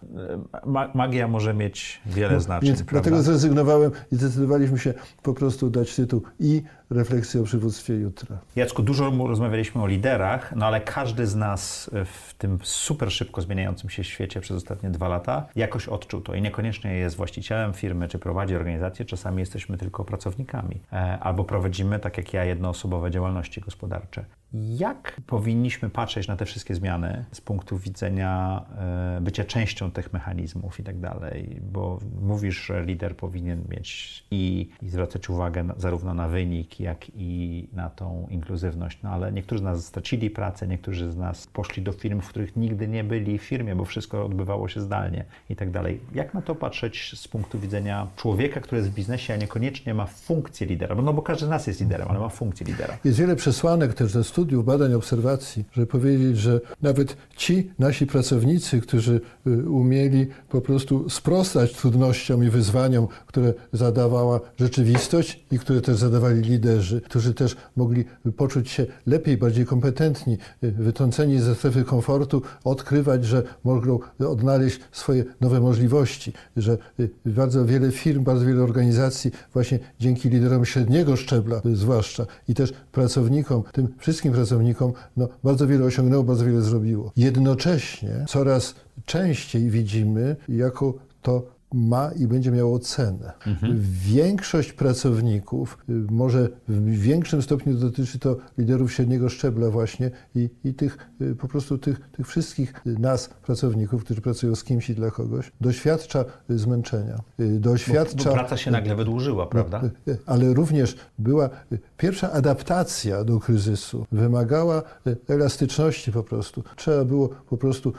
Ma 0.67 0.91
magia 0.95 1.29
może 1.29 1.55
mieć 1.55 2.01
wiele 2.07 2.35
no, 2.35 2.41
znaczeń. 2.41 2.69
Więc 2.69 2.83
dlatego 2.83 3.23
zrezygnowałem 3.23 3.91
i 4.13 4.17
zdecydowaliśmy 4.17 4.79
się 4.79 4.95
po 5.23 5.35
prostu 5.35 5.71
dać 5.71 5.97
tytuł 5.97 6.23
i 6.41 6.63
refleksję 6.91 7.41
o 7.41 7.45
przywództwie 7.45 7.95
jutra. 7.95 8.39
Jacku, 8.57 8.83
dużo 8.83 9.11
rozmawialiśmy 9.11 9.83
o 9.83 9.87
liderach, 9.87 10.57
no 10.57 10.67
ale 10.67 10.81
każdy 10.81 11.27
z 11.27 11.35
nas 11.35 11.91
w 12.05 12.35
tym 12.35 12.59
super 12.63 13.13
szybko 13.13 13.41
zmieniającym 13.41 13.91
się 13.91 14.05
świecie 14.05 14.41
przez 14.41 14.57
ostatnie 14.57 14.91
dwa 14.91 15.09
lata 15.09 15.47
jakoś 15.57 15.89
odczuł 15.89 16.21
to 16.21 16.35
i 16.35 16.43
niekoniecznie 16.43 16.95
jest 16.95 17.17
właścicielem 17.17 17.73
firmy 17.73 18.09
czy 18.09 18.19
prowadzi 18.19 18.57
organizację, 18.57 19.05
czasami 19.05 19.41
jesteśmy 19.41 19.79
tylko 19.79 20.05
pracownikami 20.05 20.81
e, 20.93 21.19
albo 21.21 21.45
prowadzimy, 21.45 21.99
tak 21.99 22.17
jak 22.17 22.33
ja, 22.33 22.45
jednoosobowe 22.45 23.11
działalności 23.11 23.61
gospodarcze. 23.61 24.25
Jak 24.53 25.21
powinniśmy 25.27 25.91
patrzeć 25.91 26.29
na 26.29 26.37
te 26.37 26.45
wszystkie 26.45 26.75
zmiany 26.75 27.25
z 27.33 27.41
punktu 27.41 27.79
widzenia 27.79 28.65
e, 28.79 29.21
bycia 29.21 29.45
częścią 29.45 29.91
tych 29.91 30.13
mechanizmów 30.13 30.81
i 30.81 30.83
tak 30.83 31.01
dalej? 31.01 31.61
Bo 31.73 31.99
mówisz, 32.23 32.67
że 32.67 32.85
lider 32.85 33.17
powinien 33.17 33.65
mieć 33.69 34.25
i, 34.31 34.69
i 34.83 34.89
zwracać 34.89 35.31
uwagę 35.31 35.65
na, 35.65 35.75
zarówno 35.77 36.15
na 36.15 36.29
wynik, 36.29 36.81
jak 36.81 37.07
i 37.15 37.69
na 37.73 37.91
tą 37.91 38.27
inkluzywność, 38.31 38.99
no 39.03 39.11
ale 39.11 39.33
niektórzy 39.33 39.61
z 39.61 39.65
nas 39.65 39.85
stracili 39.85 40.31
pracę, 40.31 40.69
niektórzy 40.69 41.11
z 41.11 41.17
nas 41.17 41.47
poszli 41.47 41.83
do 41.83 41.93
firm, 41.93 42.21
w 42.21 42.29
których 42.29 42.57
nigdy 42.57 42.89
nie 42.89 43.05
byli 43.05 43.39
w 43.39 43.43
firmie, 43.43 43.77
bo 43.77 43.85
wszystko 43.85 44.25
odbywało 44.25 44.69
się 44.69 44.81
zdalnie 44.81 45.25
i 45.51 45.57
tak 45.57 45.71
dalej. 45.71 46.01
Jak 46.15 46.35
na 46.35 46.43
to 46.43 46.55
patrzeć 46.55 47.15
z 47.17 47.29
punktu 47.29 47.59
widzenia 47.59 48.07
człowieka, 48.17 48.61
który 48.61 48.79
jest 48.79 48.91
w 48.91 48.95
biznesie, 48.95 49.35
a 49.35 49.37
niekoniecznie 49.37 49.95
ma 49.95 50.07
funkcję 50.07 50.67
lidera? 50.67 50.95
No 50.95 51.13
bo 51.13 51.23
każdy 51.23 51.47
z 51.47 51.49
nas 51.49 51.67
jest 51.67 51.81
liderem, 51.81 52.09
ale 52.11 52.19
ma 52.19 52.29
funkcję 52.29 52.67
lidera. 52.67 52.99
Jest 53.05 53.19
wiele 53.19 53.37
przesłanek 53.37 53.95
też 53.95 54.13
ze 54.13 54.25
studiów, 54.39 54.65
badań, 54.65 54.95
obserwacji, 54.95 55.65
żeby 55.73 55.87
powiedzieć, 55.87 56.39
że 56.39 56.61
nawet 56.83 57.17
ci 57.37 57.71
nasi 57.79 58.07
pracownicy, 58.07 58.81
którzy 58.81 59.21
y, 59.47 59.71
umieli 59.71 60.27
po 60.49 60.61
prostu 60.61 61.11
sprostać 61.11 61.73
trudnościom 61.73 62.45
i 62.45 62.51
wyzwaniom, 62.51 63.09
które 63.27 63.55
zadawała 63.73 64.41
rzeczywistość 64.57 65.45
i 65.51 65.59
które 65.59 65.81
też 65.81 65.97
zadawali 65.97 66.41
liderzy, 66.41 67.01
którzy 67.01 67.35
też 67.35 67.57
mogli 67.77 68.05
poczuć 68.37 68.71
się 68.71 68.87
lepiej, 69.07 69.37
bardziej 69.37 69.67
kompetentni, 69.67 70.39
y, 70.65 70.73
wytrąceni 70.73 71.41
ze 71.41 71.55
strefy 71.55 71.85
komfortu, 71.85 72.43
odkrywać, 72.65 73.25
że 73.25 73.43
mogą 73.65 73.99
odnaleźć 74.19 74.81
swoje 74.93 75.25
nowe 75.41 75.61
możliwości, 75.61 76.33
że 76.57 76.79
y, 77.01 77.11
bardzo 77.27 77.65
wiele 77.65 77.93
firm, 77.93 78.25
bardzo 78.25 78.47
wiele 78.47 78.63
organizacji 78.63 79.31
właśnie 79.53 79.79
dzięki 80.01 80.29
liderom 80.29 80.65
średniego 80.65 81.17
szczebla 81.17 81.61
zwłaszcza 81.75 82.27
i 82.49 82.55
też 82.55 82.73
pracownikom, 82.93 83.63
tym 83.73 83.89
wszystkim 83.99 84.28
pracownikom, 84.33 84.93
no, 85.17 85.29
bardzo 85.45 85.67
wiele 85.67 85.85
osiągnęło, 85.85 86.25
bardzo 86.25 86.45
wiele 86.45 86.63
zrobiło. 86.63 87.13
Jednocześnie 87.17 88.25
coraz 88.29 88.75
częściej 89.05 89.71
widzimy, 89.71 90.37
jako 90.49 90.95
to 91.23 91.58
ma 91.73 92.11
i 92.13 92.27
będzie 92.27 92.51
miało 92.51 92.79
cenę. 92.79 93.33
Mhm. 93.47 93.79
Większość 94.05 94.73
pracowników, 94.73 95.79
y, 95.89 95.93
może 96.11 96.49
w 96.69 96.91
większym 96.91 97.43
stopniu 97.43 97.75
dotyczy 97.75 98.19
to 98.19 98.37
liderów 98.59 98.93
średniego 98.93 99.29
szczebla 99.29 99.71
właśnie 99.71 100.11
i, 100.35 100.51
i 100.65 100.75
tych 100.75 100.99
y, 101.21 101.35
po 101.35 101.49
prostu 101.49 101.79
tych, 101.79 102.01
tych 102.11 102.27
wszystkich 102.27 102.73
nas, 102.85 103.29
pracowników, 103.29 104.05
którzy 104.05 104.21
pracują 104.21 104.55
z 104.55 104.65
kimś 104.65 104.91
i 104.91 104.95
dla 104.95 105.11
kogoś, 105.11 105.53
doświadcza 105.61 106.25
y, 106.51 106.59
zmęczenia. 106.59 107.19
Doświadcza... 107.39 108.25
Bo, 108.25 108.31
bo 108.31 108.37
praca 108.37 108.57
się 108.57 108.71
nagle 108.71 108.97
wydłużyła, 108.97 109.47
prawda? 109.47 109.81
Ale 110.27 110.55
również 110.55 110.97
była 111.19 111.51
pierwsza 111.97 112.33
adaptacja 112.33 113.25
do 113.25 113.41
kryzysu, 113.41 114.07
wymagała 114.13 114.83
elastyczności 115.29 116.13
po 116.13 116.23
prostu. 116.23 116.63
Trzeba 116.77 117.05
było 117.05 117.29
po 117.29 117.57
prostu 117.57 117.93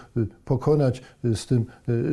pokonać 0.46 1.02
z 1.24 1.46
tym 1.46 1.66